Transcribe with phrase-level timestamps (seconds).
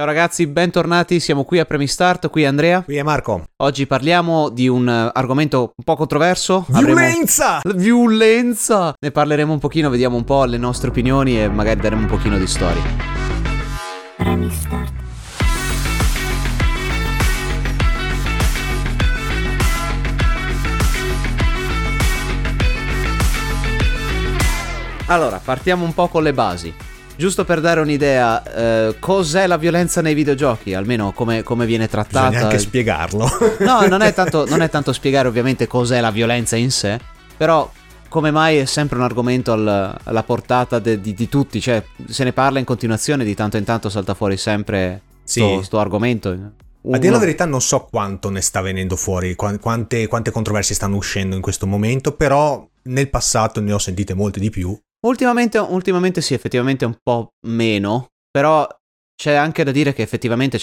[0.00, 2.80] Ciao ragazzi, bentornati, siamo qui a Premistart, qui è Andrea.
[2.80, 3.44] Qui è Marco.
[3.58, 6.64] Oggi parliamo di un uh, argomento un po' controverso.
[6.68, 7.56] Violenza!
[7.56, 7.78] Avremo...
[7.78, 8.94] Violenza!
[8.98, 12.38] Ne parleremo un pochino, vediamo un po' le nostre opinioni e magari daremo un pochino
[12.38, 12.80] di storia.
[14.16, 14.92] Premistart.
[25.08, 26.74] Allora, partiamo un po' con le basi.
[27.20, 30.72] Giusto per dare un'idea, eh, cos'è la violenza nei videogiochi?
[30.72, 32.28] Almeno come, come viene trattata.
[32.30, 33.28] Bisogna anche spiegarlo.
[33.60, 36.98] no, non è, tanto, non è tanto spiegare ovviamente cos'è la violenza in sé,
[37.36, 37.70] però
[38.08, 42.24] come mai è sempre un argomento al, alla portata de, di, di, tutti, cioè se
[42.24, 45.76] ne parla in continuazione, di tanto in tanto salta fuori sempre questo sì.
[45.76, 46.30] argomento.
[46.30, 46.96] Uno.
[46.96, 50.96] A dire la verità non so quanto ne sta venendo fuori, quante, quante controversie stanno
[50.96, 54.74] uscendo in questo momento, però nel passato ne ho sentite molte di più
[55.06, 58.66] Ultimamente, ultimamente sì, effettivamente un po' meno, però
[59.20, 60.58] c'è anche da dire che effettivamente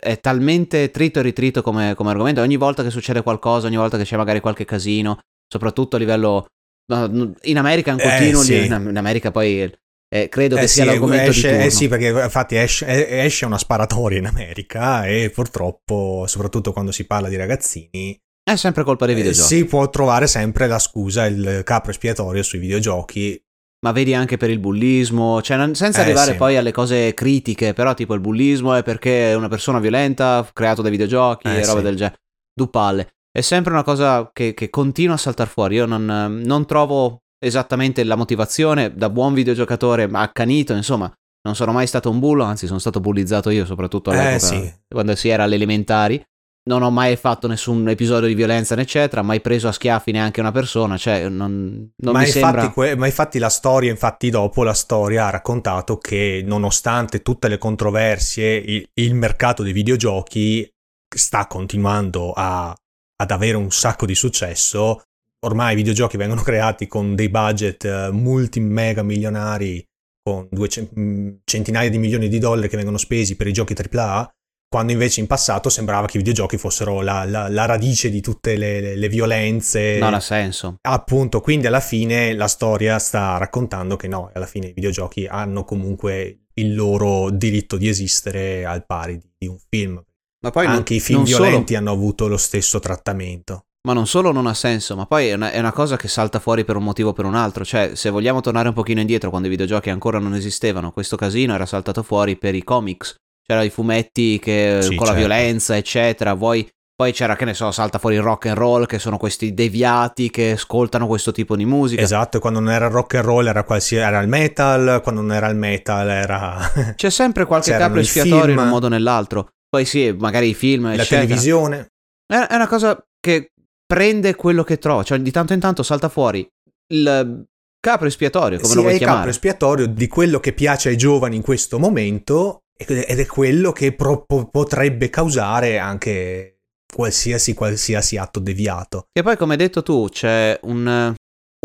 [0.00, 2.40] è talmente trito e ritrito come, come, argomento.
[2.40, 6.46] Ogni volta che succede qualcosa, ogni volta che c'è magari qualche casino, soprattutto a livello...
[6.92, 8.64] In America è un continuo, eh, sì.
[8.64, 9.72] in America poi
[10.14, 11.66] eh, credo che eh sia sì, l'argomento esce, di turno.
[11.66, 17.06] Eh sì, perché infatti esce, esce, una sparatoria in America e purtroppo, soprattutto quando si
[17.06, 18.18] parla di ragazzini...
[18.42, 19.54] È sempre colpa dei eh, videogiochi.
[19.54, 23.40] si può trovare sempre la scusa, il capro espiatorio sui videogiochi
[23.84, 26.36] ma vedi anche per il bullismo, cioè non, senza eh, arrivare sì.
[26.36, 30.82] poi alle cose critiche, però tipo il bullismo è perché è una persona violenta, creato
[30.82, 31.84] dai videogiochi eh, e roba sì.
[31.84, 32.16] del genere.
[32.54, 33.08] Du palle.
[33.30, 35.76] È sempre una cosa che, che continua a saltare fuori.
[35.76, 41.12] Io non, non, trovo esattamente la motivazione da buon videogiocatore, ma accanito, insomma.
[41.44, 44.60] Non sono mai stato un bullo, anzi sono stato bullizzato io, soprattutto eh, all'epoca, eh,
[44.60, 44.72] sì.
[44.86, 46.22] quando si era alle elementari
[46.64, 50.52] non ho mai fatto nessun episodio di violenza, eccetera, mai preso a schiaffi neanche una
[50.52, 52.70] persona, cioè non, non ma mi sembra...
[52.70, 57.58] Que- ma infatti la storia, infatti dopo la storia ha raccontato che nonostante tutte le
[57.58, 60.68] controversie, il, il mercato dei videogiochi
[61.12, 65.02] sta continuando a, ad avere un sacco di successo.
[65.44, 69.84] Ormai i videogiochi vengono creati con dei budget eh, multi-mega milionari,
[70.22, 74.30] con due centinaia di milioni di dollari che vengono spesi per i giochi AAA
[74.72, 78.56] quando invece in passato sembrava che i videogiochi fossero la, la, la radice di tutte
[78.56, 79.98] le, le, le, violenze.
[79.98, 80.76] Non ha senso.
[80.80, 85.64] Appunto, quindi alla fine la storia sta raccontando che no, alla fine i videogiochi hanno
[85.64, 90.02] comunque il loro diritto di esistere al pari di, di un film.
[90.40, 91.78] Ma poi anche non, i film violenti solo...
[91.78, 93.66] hanno avuto lo stesso trattamento.
[93.86, 96.38] Ma non solo non ha senso, ma poi è una, è una, cosa che salta
[96.38, 97.62] fuori per un motivo o per un altro.
[97.62, 101.52] Cioè, se vogliamo tornare un pochino indietro, quando i videogiochi ancora non esistevano, questo casino
[101.52, 103.16] era saltato fuori per i comics
[103.46, 105.12] c'era i fumetti che, sì, con certo.
[105.12, 106.36] la violenza, eccetera.
[106.36, 109.54] Poi, poi c'era, che ne so, salta fuori il rock and roll, che sono questi
[109.54, 112.02] deviati che ascoltano questo tipo di musica.
[112.02, 115.32] Esatto, quando non era il rock and roll era, qualsi, era il metal, quando non
[115.32, 116.58] era il metal era...
[116.94, 119.50] C'è sempre qualche capo espiatorio in un modo o nell'altro.
[119.68, 121.22] Poi sì, magari i film, La eccetera.
[121.22, 121.88] televisione.
[122.26, 123.52] È, è una cosa che
[123.86, 126.46] prende quello che trova, cioè di tanto in tanto salta fuori
[126.92, 127.44] il
[127.80, 129.18] capro espiatorio, come sì, lo vuoi chiamare.
[129.18, 133.72] il capro espiatorio di quello che piace ai giovani in questo momento ed è quello
[133.72, 136.58] che pro- potrebbe causare anche
[136.92, 139.06] qualsiasi, qualsiasi atto deviato.
[139.12, 141.14] E poi, come hai detto tu, c'è un,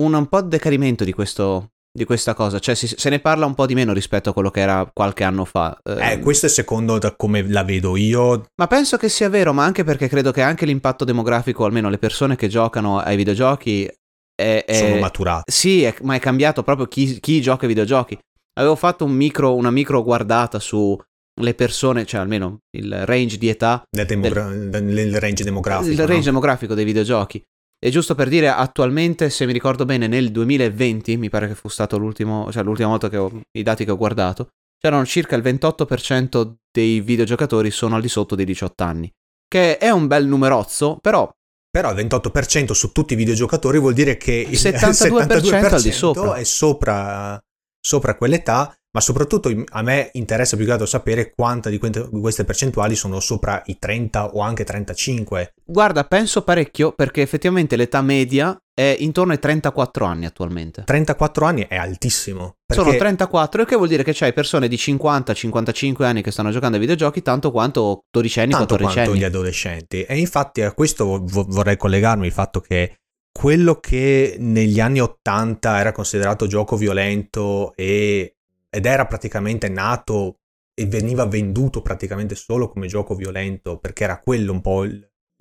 [0.01, 3.45] un, un po' di decadimento di, questo, di questa cosa, cioè si, se ne parla
[3.45, 5.77] un po' di meno rispetto a quello che era qualche anno fa.
[5.83, 8.45] Eh, eh, questo è secondo da come la vedo io.
[8.55, 11.97] Ma penso che sia vero, ma anche perché credo che anche l'impatto demografico, almeno le
[11.97, 13.89] persone che giocano ai videogiochi,
[14.33, 15.51] è, è, sono maturate.
[15.51, 18.17] Sì, è, ma è cambiato proprio chi, chi gioca ai videogiochi.
[18.57, 20.97] Avevo fatto un micro, una micro guardata su
[21.39, 23.83] le persone, cioè almeno il range di età.
[23.89, 25.91] Demogra- del, il range demografico.
[25.91, 26.05] Il no?
[26.05, 27.43] range demografico dei videogiochi.
[27.79, 31.67] E giusto per dire, attualmente, se mi ricordo bene, nel 2020, mi pare che fu
[31.67, 35.43] stato l'ultimo, cioè l'ultima volta che ho, i dati che ho guardato, c'erano circa il
[35.43, 39.11] 28% dei videogiocatori sono al di sotto dei 18 anni.
[39.47, 41.29] Che è un bel numerozzo, però
[41.69, 45.91] però il 28% su tutti i videogiocatori vuol dire che il 72%, 72% al di
[45.91, 46.33] sopra.
[46.33, 47.39] è sopra,
[47.79, 52.95] sopra quell'età ma soprattutto a me interessa più che altro sapere quanta di queste percentuali
[52.95, 55.53] sono sopra i 30 o anche 35.
[55.63, 60.83] Guarda, penso parecchio perché effettivamente l'età media è intorno ai 34 anni attualmente.
[60.83, 62.55] 34 anni è altissimo.
[62.73, 66.77] Sono 34, il che vuol dire che c'hai persone di 50-55 anni che stanno giocando
[66.77, 70.01] ai videogiochi tanto quanto 12 anni, tanto 14 quanto gli adolescenti.
[70.01, 72.95] E infatti a questo vorrei collegarmi il fatto che
[73.31, 78.37] quello che negli anni 80 era considerato gioco violento e
[78.69, 80.39] ed era praticamente nato
[80.73, 84.85] e veniva venduto praticamente solo come gioco violento perché era quello un po'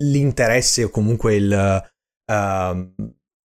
[0.03, 1.89] l'interesse o comunque il,
[2.31, 2.93] uh,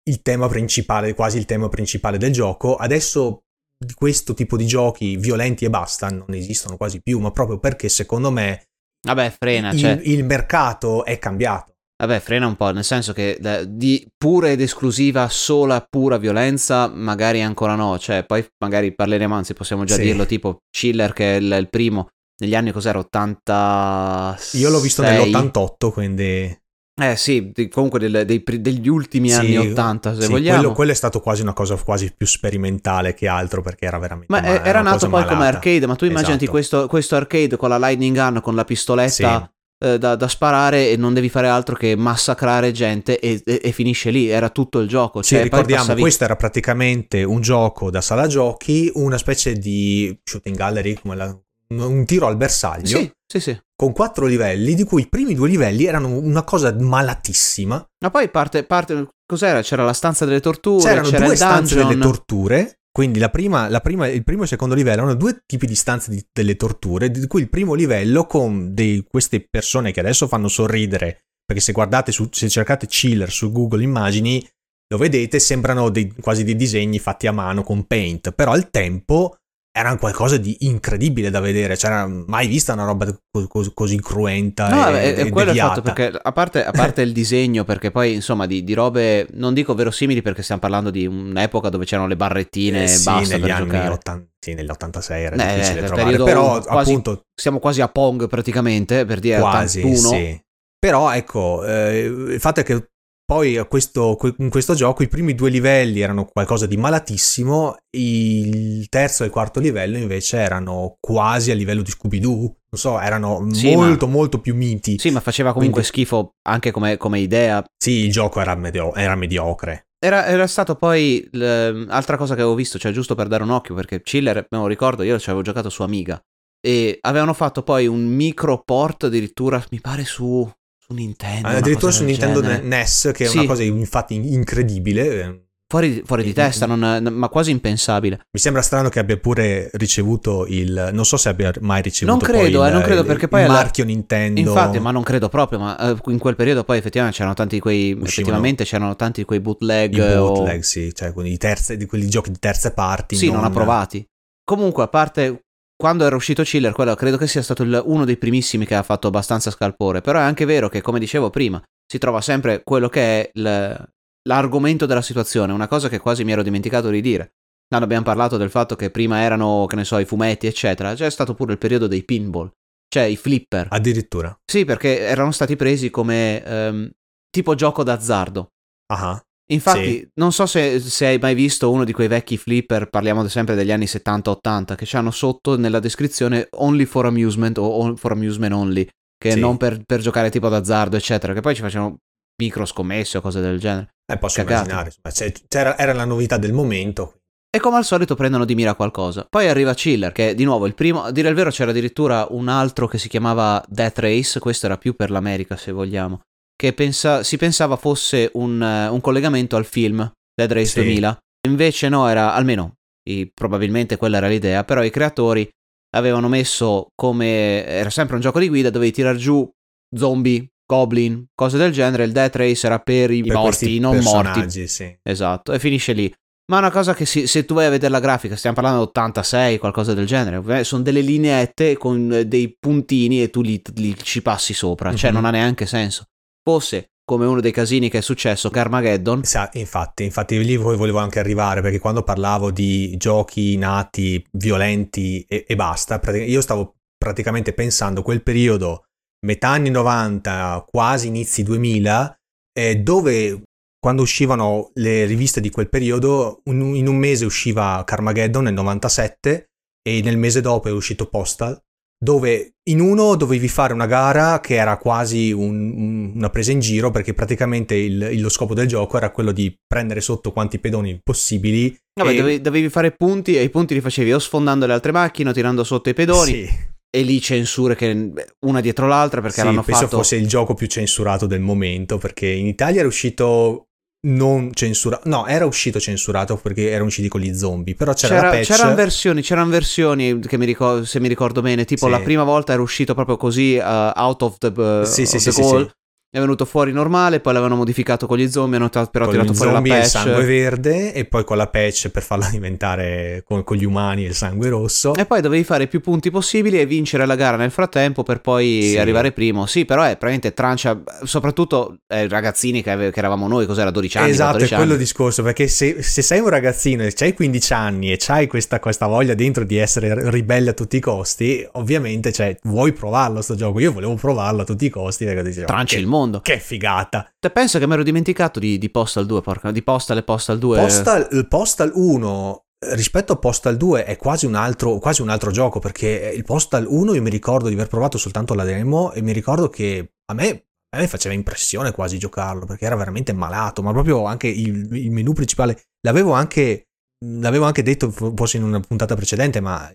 [0.04, 3.44] il tema principale, quasi il tema principale del gioco, adesso
[3.78, 7.90] di questo tipo di giochi violenti e basta non esistono quasi più, ma proprio perché
[7.90, 8.68] secondo me
[9.02, 10.00] Vabbè, frena, il, cioè...
[10.04, 11.71] il mercato è cambiato.
[12.02, 13.38] Vabbè, frena un po', nel senso che
[13.68, 19.54] di pura ed esclusiva sola pura violenza magari ancora no, cioè poi magari parleremo, anzi
[19.54, 20.02] possiamo già sì.
[20.02, 22.10] dirlo, tipo Chiller che è il, il primo,
[22.40, 24.38] negli anni cos'era, 80...
[24.54, 26.60] Io l'ho visto nell'88, quindi...
[27.00, 30.58] Eh sì, comunque del, dei, degli ultimi sì, anni 80 se sì, vogliamo.
[30.58, 34.34] Quello, quello, è stato quasi una cosa quasi più sperimentale che altro perché era veramente...
[34.34, 35.34] Ma ma era nato poi malata.
[35.34, 36.52] come arcade, ma tu immaginati esatto.
[36.52, 39.52] questo, questo, arcade con la lightning gun, con la pistoletta.
[39.84, 43.72] Eh, da, da, sparare e non devi fare altro che massacrare gente e, e, e
[43.72, 45.24] finisce lì, era tutto il gioco.
[45.24, 46.02] Cioè, sì, ricordiamo, passavi...
[46.02, 51.36] questo era praticamente un gioco da sala giochi, una specie di shooting gallery, come la,
[51.70, 53.00] un tiro al bersaglio.
[53.00, 53.60] Sì, sì, sì.
[53.76, 57.84] Con quattro livelli, di cui i primi due livelli erano una cosa malatissima.
[58.04, 59.64] Ma poi parte, parte cos'era?
[59.64, 62.81] C'era la stanza delle torture, c'erano c'era due stanze delle torture.
[62.92, 65.76] Quindi la prima, la prima, il primo e il secondo livello erano due tipi di
[65.76, 70.28] stanze di, delle torture, di cui il primo livello con dei, queste persone che adesso
[70.28, 74.46] fanno sorridere, perché se guardate, su, se cercate Chiller su Google Immagini,
[74.90, 79.38] lo vedete, sembrano dei, quasi dei disegni fatti a mano con Paint, però al tempo
[79.74, 83.08] erano qualcosa di incredibile da vedere, c'era mai vista una roba
[83.48, 85.80] così, così cruenta no, e, è, e quello deviata.
[85.80, 89.28] il fatto perché a parte, a parte il disegno perché poi insomma di, di, robe
[89.34, 93.04] non dico verosimili perché stiamo parlando di un'epoca dove c'erano le barrettine eh, e sì,
[93.06, 93.90] basta negli per anni giocare.
[93.94, 99.06] 80, sì, nell'86 era eh, difficile trovare però quasi, appunto siamo quasi a Pong praticamente
[99.06, 100.42] per dire quasi 81 sì.
[100.82, 102.88] Però ecco eh, il fatto è che
[103.32, 109.24] poi questo, in questo gioco i primi due livelli erano qualcosa di malatissimo, il terzo
[109.24, 113.74] e il quarto livello invece erano quasi a livello di Scooby-Doo, non so, erano sì,
[113.74, 114.12] molto ma...
[114.12, 115.00] molto più miti.
[115.00, 116.04] Sì, ma faceva comunque Quindi...
[116.04, 117.64] schifo anche come, come, idea.
[117.78, 118.94] Sì, il gioco era, medio...
[118.96, 119.86] era mediocre.
[119.98, 123.76] Era, era, stato poi l'altra cosa che avevo visto, cioè giusto per dare un occhio,
[123.76, 126.22] perché Chiller, me lo ricordo, io ci avevo giocato su Amiga
[126.60, 130.46] e avevano fatto poi un micro port addirittura, mi pare su
[130.92, 131.48] su Nintendo.
[131.48, 132.64] addirittura su Nintendo genere.
[132.64, 133.38] NES, che è sì.
[133.38, 135.46] una cosa infatti incredibile.
[135.72, 138.20] Fuori, fuori di testa, non, ma quasi impensabile.
[138.30, 140.90] Mi sembra strano che abbia pure ricevuto il.
[140.92, 142.26] Non so se abbia mai ricevuto.
[142.26, 143.40] Non credo, il, eh, non credo perché poi.
[143.40, 143.56] Il alla...
[143.56, 144.38] marchio Nintendo.
[144.38, 145.60] Infatti, ma non credo proprio.
[145.60, 147.94] Ma eh, in quel periodo poi effettivamente c'erano tanti di quei.
[147.94, 148.10] Uscivano.
[148.10, 149.94] Effettivamente c'erano tanti di quei bootleg.
[149.94, 150.62] I bootleg, o...
[150.62, 153.16] sì, cioè quelli, terze, di quelli giochi di terze parti.
[153.16, 153.36] Sì, non...
[153.36, 154.06] non approvati.
[154.44, 155.44] Comunque, a parte
[155.82, 158.84] quando era uscito Chiller, quello credo che sia stato il, uno dei primissimi che ha
[158.84, 160.02] fatto abbastanza scalpore.
[160.02, 161.60] Però è anche vero che, come dicevo prima,
[161.92, 163.92] si trova sempre quello che è il,
[164.30, 167.32] l'argomento della situazione, una cosa che quasi mi ero dimenticato di dire.
[167.68, 171.10] Quando abbiamo parlato del fatto che prima erano, che ne so, i fumetti, eccetera, c'è
[171.10, 172.52] stato pure il periodo dei pinball,
[172.88, 173.70] cioè i flipper.
[173.72, 174.38] Addirittura.
[174.46, 176.92] Sì, perché erano stati presi come um,
[177.32, 178.50] tipo gioco d'azzardo.
[178.94, 179.20] Ah.
[179.52, 180.10] Infatti, sì.
[180.16, 183.72] non so se, se, hai mai visto uno di quei vecchi flipper, parliamo sempre degli
[183.72, 188.88] anni 70-80, che hanno sotto nella descrizione only for amusement o for amusement only,
[189.18, 189.40] che sì.
[189.40, 191.98] non per, per, giocare tipo d'azzardo, eccetera, che poi ci facevano
[192.42, 193.90] micro scommesse o cose del genere.
[194.12, 194.72] Eh, posso Cagate.
[194.72, 197.18] immaginare, c'era, era la novità del momento.
[197.54, 199.28] E come al solito prendono di mira qualcosa.
[199.30, 202.48] Poi arriva Chiller, che di nuovo il primo, a dire il vero c'era addirittura un
[202.48, 206.22] altro che si chiamava Death Race, questo era più per l'America se vogliamo
[206.62, 209.98] che pensa, si pensava fosse un, uh, un, collegamento al film
[210.32, 210.82] Dead Race sì.
[210.82, 211.18] 2000.
[211.48, 212.76] Invece no, era almeno
[213.10, 215.50] i, probabilmente quella era l'idea, però i creatori
[215.96, 219.50] avevano messo come era sempre un gioco di guida dovevi tirar giù
[219.98, 223.98] zombie, goblin, cose del genere, il Death Race era per i per morti, i non
[223.98, 224.68] morti.
[224.68, 224.96] Sì.
[225.02, 226.14] Esatto, e finisce lì.
[226.52, 228.88] Ma una cosa che si, se tu vai a vedere la grafica, stiamo parlando di
[228.90, 234.22] 86, qualcosa del genere, sono delle lineette con dei puntini e tu li, li ci
[234.22, 234.98] passi sopra, mm-hmm.
[234.98, 236.06] cioè non ha neanche senso
[236.44, 239.24] fosse come uno dei casini che è successo Carmageddon.
[239.24, 245.46] Sì, infatti, infatti lì volevo anche arrivare perché quando parlavo di giochi nati violenti e,
[245.48, 248.86] e basta, io stavo praticamente pensando quel periodo
[249.26, 252.18] metà anni 90, quasi inizi 2000,
[252.58, 253.42] eh, dove
[253.80, 259.50] quando uscivano le riviste di quel periodo, un, in un mese usciva Carmageddon nel 97
[259.82, 261.60] e nel mese dopo è uscito Postal
[262.04, 266.90] dove in uno dovevi fare una gara che era quasi un, una presa in giro
[266.90, 271.78] perché praticamente il, lo scopo del gioco era quello di prendere sotto quanti pedoni possibili.
[271.94, 272.18] Vabbè, e...
[272.18, 275.34] dovevi, dovevi, fare punti e i punti li facevi o sfondando le altre macchine o
[275.34, 276.32] tirando sotto i pedoni.
[276.32, 276.70] Sì.
[276.94, 278.12] E lì censure che
[278.46, 279.98] una dietro l'altra perché sì, l'hanno penso fatto...
[279.98, 283.68] fosse il gioco più censurato del momento perché in Italia era uscito
[284.08, 285.08] non censurato.
[285.08, 287.76] No, era uscito censurato perché erano usciti con gli zombie.
[287.76, 288.48] Però c'era, c'era la patch.
[288.48, 291.66] C'erano versioni, c'erano versioni che mi ricordo, se mi ricordo bene.
[291.66, 291.92] Tipo, sì.
[291.92, 295.32] la prima volta era uscito proprio così, uh, out of the, uh, sì, of sì,
[295.32, 295.72] the goal.
[296.14, 299.34] È venuto fuori normale, poi l'avevano modificato con gli zombie, hanno t- però con tirato
[299.34, 299.78] fuori la patch.
[299.78, 304.04] il sangue verde e poi con la patch per farla diventare con, con, gli umani
[304.04, 304.94] il sangue rosso.
[304.94, 308.62] E poi dovevi fare più punti possibili e vincere la gara nel frattempo per poi
[308.62, 308.78] sì.
[308.78, 309.46] arrivare primo.
[309.46, 313.98] Sì, però è praticamente trancia, soprattutto eh, ragazzini che, ave- che, eravamo noi, cos'era 12
[313.98, 314.10] anni?
[314.10, 314.78] Esatto, è quello anni.
[314.78, 318.86] discorso, perché se, se, sei un ragazzino e hai 15 anni e hai questa, questa,
[318.86, 323.62] voglia dentro di essere ribelle a tutti i costi, ovviamente cioè, vuoi provarlo sto gioco.
[323.62, 326.00] Io volevo provarlo a tutti i costi perché dicevo, Tranci il mondo.
[326.22, 327.10] Che figata.
[327.20, 330.40] Te penso che mi ero dimenticato di, di Postal 2, porca, di Postal e Postal
[330.40, 330.60] 2.
[330.60, 335.60] Postal, Postal 1 rispetto a Postal 2 è quasi un, altro, quasi un altro gioco
[335.60, 339.14] perché il Postal 1 io mi ricordo di aver provato soltanto la demo e mi
[339.14, 343.72] ricordo che a me, a me faceva impressione quasi giocarlo perché era veramente malato, ma
[343.72, 346.68] proprio anche il, il menu principale l'avevo anche,
[347.06, 349.74] l'avevo anche detto forse in una puntata precedente, ma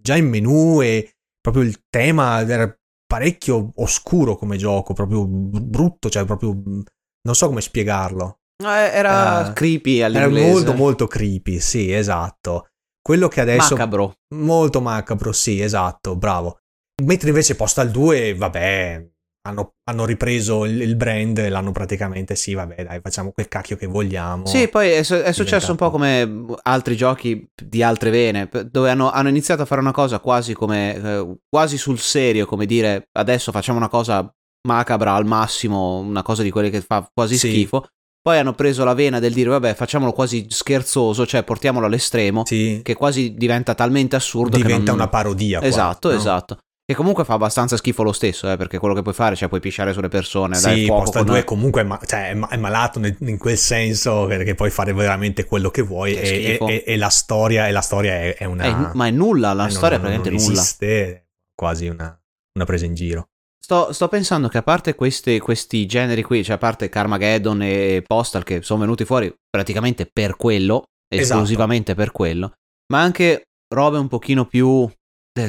[0.00, 6.24] già il menu e proprio il tema era parecchio oscuro come gioco, proprio brutto, cioè
[6.24, 8.40] proprio non so come spiegarlo.
[8.62, 10.40] Era, era creepy all'inglese.
[10.40, 12.68] Era molto molto creepy, sì, esatto.
[13.00, 14.14] Quello che adesso macabro.
[14.34, 16.58] Molto macabro, sì, esatto, bravo.
[17.04, 19.06] Mentre invece Postal 2, vabbè,
[19.46, 23.76] hanno, hanno, ripreso il, il, brand e l'hanno praticamente, sì, vabbè, dai, facciamo quel cacchio
[23.76, 24.46] che vogliamo.
[24.46, 29.10] Sì, poi è, è successo un po' come altri giochi di altre vene, dove hanno,
[29.10, 33.52] hanno iniziato a fare una cosa quasi come, eh, quasi sul serio, come dire, adesso
[33.52, 34.30] facciamo una cosa
[34.66, 37.48] macabra al massimo, una cosa di quelle che fa quasi sì.
[37.48, 37.86] schifo.
[38.20, 42.80] Poi hanno preso la vena del dire, vabbè, facciamolo quasi scherzoso, cioè portiamolo all'estremo, sì.
[42.82, 44.56] che quasi diventa talmente assurdo.
[44.56, 45.00] Diventa non...
[45.00, 45.62] una parodia.
[45.62, 46.16] Esatto, qua, no?
[46.16, 46.58] esatto.
[46.88, 49.58] Che comunque fa abbastanza schifo lo stesso, eh, perché quello che puoi fare, cioè puoi
[49.58, 50.54] pisciare sulle persone.
[50.54, 54.70] Sì, dai Postal 2 comunque è, ma- cioè, è, malato in quel senso, perché puoi
[54.70, 58.36] fare veramente quello che vuoi che e, e, e, la storia, e la storia è,
[58.36, 58.90] è una...
[58.90, 60.60] È, ma è nulla, la storia non, è praticamente non nulla.
[60.60, 61.26] esiste,
[61.56, 62.16] quasi una,
[62.54, 63.30] una presa in giro.
[63.58, 68.04] Sto, sto, pensando che a parte questi, questi generi qui, cioè a parte Carmageddon e
[68.06, 71.40] Postal che sono venuti fuori praticamente per quello, esatto.
[71.40, 72.52] esclusivamente per quello,
[72.92, 73.42] ma anche
[73.74, 74.95] robe un pochino più eh,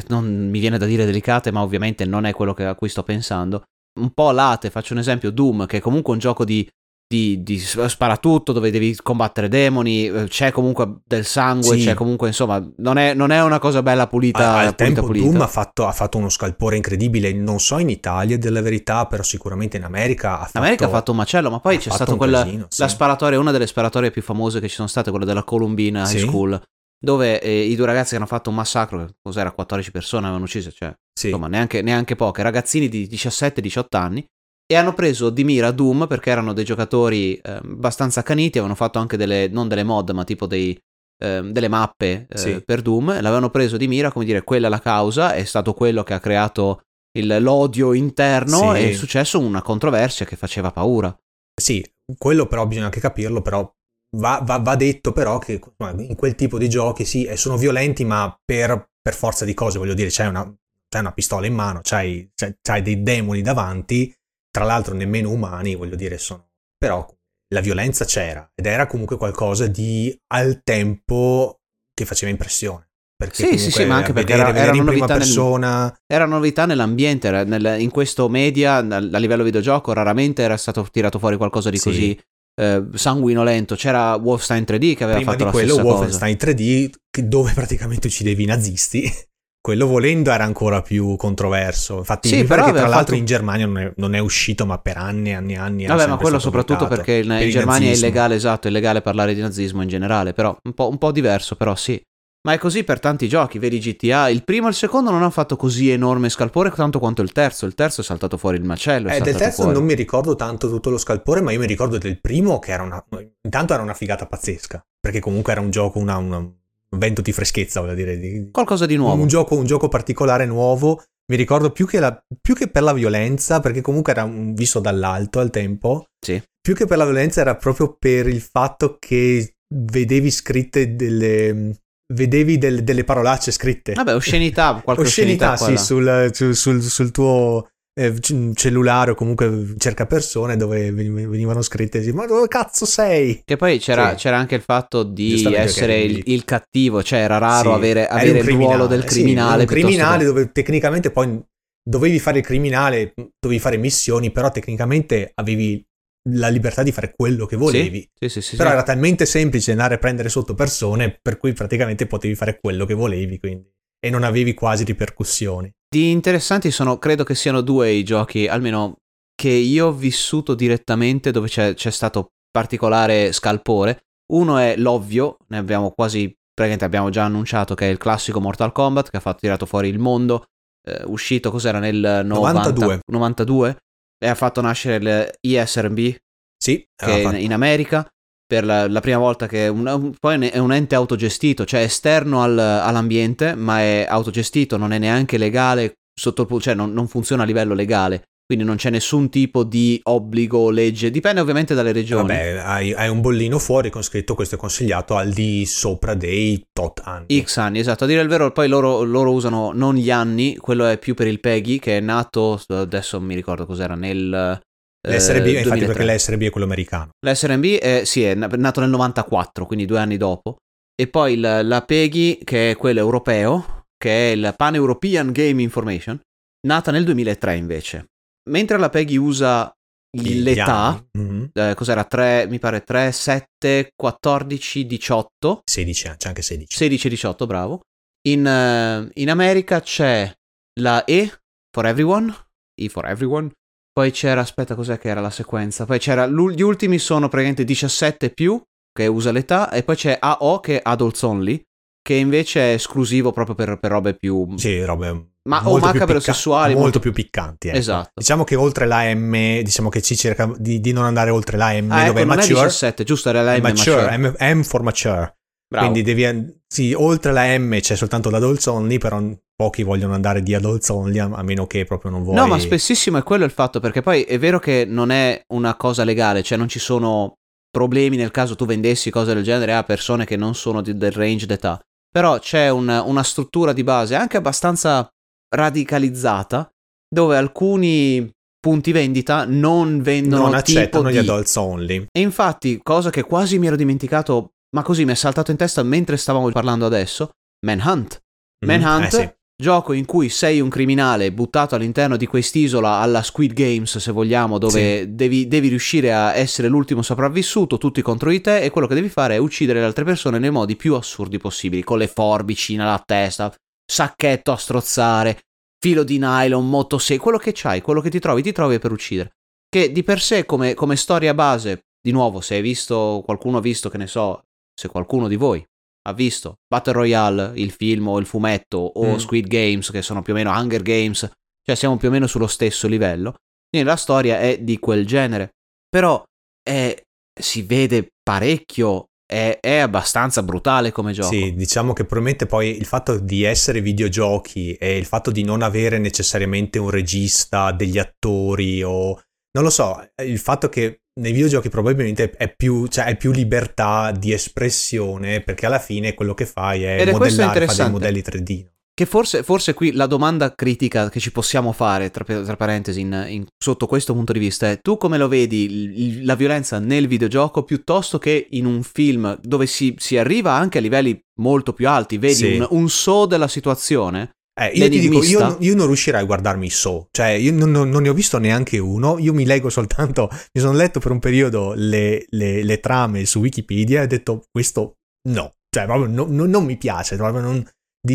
[0.08, 3.04] non mi viene da dire delicate, ma ovviamente non è quello che, a cui sto
[3.04, 3.64] pensando.
[4.00, 6.68] Un po' late, faccio un esempio, Doom, che è comunque un gioco di,
[7.08, 11.86] di, di sparatutto, dove devi combattere demoni, eh, c'è comunque del sangue, sì.
[11.86, 14.40] c'è comunque, insomma, non è, non è, una cosa bella pulita.
[14.40, 15.26] Al, al pulita, tempo pulita.
[15.26, 19.24] Doom ha fatto, ha fatto, uno scalpore incredibile, non so in Italia della verità, però
[19.24, 20.58] sicuramente in America ha fatto...
[20.58, 22.82] America ha fatto un macello, ma poi c'è stato quella, casino, sì.
[22.82, 26.08] la sparatoria, una delle sparatorie più famose che ci sono state, quella della Columbina High
[26.08, 26.20] sì.
[26.20, 26.62] School,
[27.00, 30.72] dove eh, i due ragazzi che hanno fatto un massacro, cos'era, 14 persone avevano ucciso,
[30.72, 31.28] cioè, sì.
[31.28, 34.26] insomma, neanche, neanche poche, ragazzini di 17-18 anni,
[34.70, 39.00] e hanno preso di mira Doom perché erano dei giocatori eh, abbastanza accaniti, avevano fatto
[39.00, 40.78] anche delle, non delle mod, ma tipo dei,
[41.24, 42.62] eh, delle mappe eh, sì.
[42.66, 46.04] per Doom, l'avevano preso di mira, come dire, quella è la causa, è stato quello
[46.04, 46.82] che ha creato
[47.18, 48.80] il, l'odio interno sì.
[48.80, 51.16] e è successo una controversia che faceva paura.
[51.60, 51.84] Sì,
[52.18, 53.70] quello però bisogna anche capirlo, però
[54.10, 58.40] Va, va, va, detto però che in quel tipo di giochi sì, sono violenti, ma
[58.44, 60.44] per, per forza di cose, voglio dire, c'hai una,
[60.88, 64.14] c'hai una pistola in mano, c'hai, c'hai, c'hai, dei demoni davanti,
[64.50, 66.46] tra l'altro nemmeno umani, voglio dire, sono...
[66.78, 67.06] Però
[67.54, 71.62] la violenza c'era ed era comunque qualcosa di al tempo
[71.94, 72.86] che faceva impressione.
[73.18, 75.86] Perché sì, sì, sì, ma anche perché vedere, era, era, in prima persona...
[75.86, 80.88] nel, era novità nell'ambiente, era nel, in questo media, a livello videogioco, raramente era stato
[80.92, 81.84] tirato fuori qualcosa di sì.
[81.90, 82.22] così
[82.60, 83.76] eh, sanguinolento.
[83.76, 86.90] C'era Wolfenstein 3D che aveva Prima fatto di quello, la Wolfenstein 3D,
[87.24, 89.12] dove praticamente uccidevi i nazisti.
[89.68, 91.98] Quello volendo era ancora più controverso.
[91.98, 93.16] Infatti, sì, pare che tra l'altro fatto...
[93.16, 95.86] in Germania non è, non è, uscito, ma per anni e anni e anni.
[95.86, 99.34] Vabbè, ma quello soprattutto perché in, per in Germania è illegale, esatto, è illegale parlare
[99.34, 100.32] di nazismo in generale.
[100.32, 102.02] Però un po', un po' diverso, però sì.
[102.48, 105.32] Ma è così per tanti giochi, vedi GTA, il primo e il secondo non hanno
[105.32, 109.10] fatto così enorme scalpore tanto quanto il terzo, il terzo è saltato fuori il macello.
[109.10, 109.74] Eh, del terzo fuori.
[109.74, 112.84] non mi ricordo tanto tutto lo scalpore, ma io mi ricordo del primo che era
[112.84, 113.06] una...
[113.42, 116.54] intanto era una figata pazzesca, perché comunque era un gioco, una, una, un
[116.98, 118.18] vento di freschezza, voglio dire.
[118.18, 119.22] Di, Qualcosa di nuovo.
[119.22, 122.94] Un gioco, un gioco particolare, nuovo, mi ricordo più che, la, più che per la
[122.94, 126.42] violenza, perché comunque era un, visto dall'alto al tempo, sì.
[126.62, 131.76] più che per la violenza era proprio per il fatto che vedevi scritte delle
[132.14, 133.94] vedevi del, delle parolacce scritte.
[133.94, 137.68] Vabbè, oscenità, qualche oscenità, oscenità sì, sul, sul, sul, sul tuo
[138.00, 138.14] eh,
[138.54, 143.42] cellulare o comunque cerca persone dove venivano scritte ma dove cazzo sei?
[143.44, 144.18] Che poi c'era, sì.
[144.18, 148.40] c'era anche il fatto di essere il, il, cattivo, cioè era raro sì, avere, avere
[148.40, 149.66] il ruolo del criminale.
[149.66, 150.26] Sì, un criminale che...
[150.26, 151.42] dove tecnicamente poi
[151.84, 155.84] dovevi fare il criminale, dovevi fare missioni, però tecnicamente avevi
[156.30, 158.10] la libertà di fare quello che volevi.
[158.14, 162.06] Sì, sì, sì, Però era talmente semplice andare a prendere sotto persone per cui praticamente
[162.06, 163.70] potevi fare quello che volevi, quindi.
[164.00, 165.72] E non avevi quasi ripercussioni.
[165.90, 168.98] Di interessanti sono, credo che siano due i giochi, almeno
[169.36, 174.02] che io ho vissuto direttamente dove c'è, c'è stato particolare scalpore.
[174.34, 178.72] Uno è l'ovvio, ne abbiamo quasi, praticamente abbiamo già annunciato che è il classico Mortal
[178.72, 180.46] Kombat che ha fatto tirato fuori il mondo,
[180.88, 183.00] eh, uscito cos'era nel 92.
[183.06, 183.78] 92
[184.18, 186.16] e ha fatto nascere l'ISRB
[186.58, 188.08] sì, in, in, America
[188.46, 192.58] per la, la prima volta che un, poi è un ente autogestito, cioè esterno al,
[192.58, 197.74] all'ambiente, ma è autogestito, non è neanche legale, sotto, cioè non, non funziona a livello
[197.74, 202.28] legale quindi non c'è nessun tipo di obbligo o legge, dipende ovviamente dalle regioni.
[202.30, 206.66] Vabbè, hai, hai, un bollino fuori con scritto questo è consigliato al di sopra dei
[206.72, 207.44] tot anni.
[207.44, 210.86] X anni, esatto, a dire il vero, poi loro, loro usano non gli anni, quello
[210.86, 214.62] è più per il PEGI che è nato, adesso mi ricordo cos'era, nel...
[215.08, 217.10] L'SRB, eh, infatti perché l'SRB è quello americano.
[217.20, 220.56] L'SRB è, sì, è nato nel 94, quindi due anni dopo.
[220.96, 225.62] E poi la, la PEGI, che è quello europeo, che è il Pan European Game
[225.62, 226.20] Information,
[226.66, 228.08] nata nel 2003 invece
[228.48, 229.72] mentre la Peggy usa
[230.12, 231.46] l'età, mm-hmm.
[231.54, 235.62] eh, cos'era 3, mi pare 3, 7, 14, 18.
[235.64, 236.76] 16, c'è anche 16.
[236.76, 237.82] 16, 18, bravo.
[238.28, 240.32] In, uh, in America c'è
[240.80, 241.32] la E
[241.72, 242.34] for everyone,
[242.76, 243.52] E for everyone.
[243.92, 245.86] Poi c'era, aspetta, cos'è che era la sequenza?
[245.86, 248.62] Poi c'era, gli ultimi sono praticamente 17 più,
[248.92, 251.64] che usa l'età, e poi c'è AO che è adults only,
[252.02, 254.56] che invece è esclusivo proprio per, per robe più...
[254.58, 256.74] Sì, robe ma, o macabre picca- sessuali.
[256.74, 257.70] Molto, molto più piccanti.
[257.70, 257.78] Ecco.
[257.78, 258.12] Esatto.
[258.16, 261.72] Diciamo che oltre la M, diciamo che ci cerca di, di non andare oltre la
[261.72, 262.60] M, ah, dove ecco, è mature.
[262.60, 264.18] È 17, giusto, era la M mature.
[264.18, 264.18] mature.
[264.18, 265.36] M, M for mature.
[265.70, 265.90] Bravo.
[265.90, 269.22] Quindi devi, sì, oltre la M c'è soltanto l'adults only, però
[269.54, 272.36] pochi vogliono andare di adults only, a meno che proprio non vuoi.
[272.36, 275.76] No, ma spessissimo è quello il fatto, perché poi è vero che non è una
[275.76, 277.38] cosa legale, cioè non ci sono
[277.70, 281.12] problemi nel caso tu vendessi cose del genere a persone che non sono di, del
[281.12, 281.80] range d'età.
[282.10, 285.08] Però c'è un, una struttura di base anche abbastanza
[285.50, 286.70] radicalizzata
[287.10, 291.16] dove alcuni punti vendita non vendono non accettano di...
[291.16, 292.08] gli adults only.
[292.12, 295.84] E infatti, cosa che quasi mi ero dimenticato, ma così mi è saltato in testa
[295.84, 297.32] mentre stavamo parlando adesso,
[297.66, 298.20] Manhunt.
[298.66, 299.34] Mm, Manhunt, eh sì.
[299.56, 304.58] gioco in cui sei un criminale buttato all'interno di quest'isola alla Squid Games, se vogliamo,
[304.58, 305.16] dove sì.
[305.16, 309.10] devi, devi riuscire a essere l'ultimo sopravvissuto, tutti contro di te, e quello che devi
[309.10, 313.02] fare è uccidere le altre persone nei modi più assurdi possibili, con le forbici nella
[313.06, 313.54] testa,
[313.90, 315.42] sacchetto a strozzare,
[315.80, 319.32] filo di nylon, motosegno, quello che c'hai, quello che ti trovi, ti trovi per uccidere.
[319.70, 323.62] Che di per sé come, come storia base, di nuovo, se hai visto, qualcuno ha
[323.62, 325.66] visto, che ne so, se qualcuno di voi
[326.08, 329.18] ha visto Battle Royale, il film o il fumetto, o mm.
[329.18, 331.30] Squid Games, che sono più o meno Hunger Games,
[331.62, 333.36] cioè siamo più o meno sullo stesso livello.
[333.70, 335.56] Quindi la storia è di quel genere.
[335.90, 336.24] Però
[336.64, 336.96] è,
[337.38, 341.28] si vede parecchio è, è, abbastanza brutale come gioco.
[341.28, 345.62] Sì, diciamo che probabilmente poi il fatto di essere videogiochi e il fatto di non
[345.62, 349.22] avere necessariamente un regista, degli attori o...
[349.52, 354.12] Non lo so, il fatto che nei videogiochi probabilmente è più, cioè, è più libertà
[354.12, 358.66] di espressione perché alla fine quello che fai è Ed modellare, fare dei modelli 3D.
[358.98, 363.26] Che forse, forse, qui la domanda critica che ci possiamo fare, tra, tra parentesi, in,
[363.30, 367.62] in, sotto questo punto di vista è tu come lo vedi la violenza nel videogioco
[367.62, 372.18] piuttosto che in un film dove si, si arriva anche a livelli molto più alti,
[372.18, 372.56] vedi sì.
[372.56, 374.32] un, un so della situazione?
[374.60, 377.70] Eh, io ti dico, io, io, non riuscirei a guardarmi i so, cioè io non,
[377.70, 381.12] non, non, ne ho visto neanche uno, io mi leggo soltanto, mi sono letto per
[381.12, 384.96] un periodo le, le, le trame su Wikipedia e ho detto questo
[385.30, 387.64] no, cioè proprio no, non mi piace, proprio non,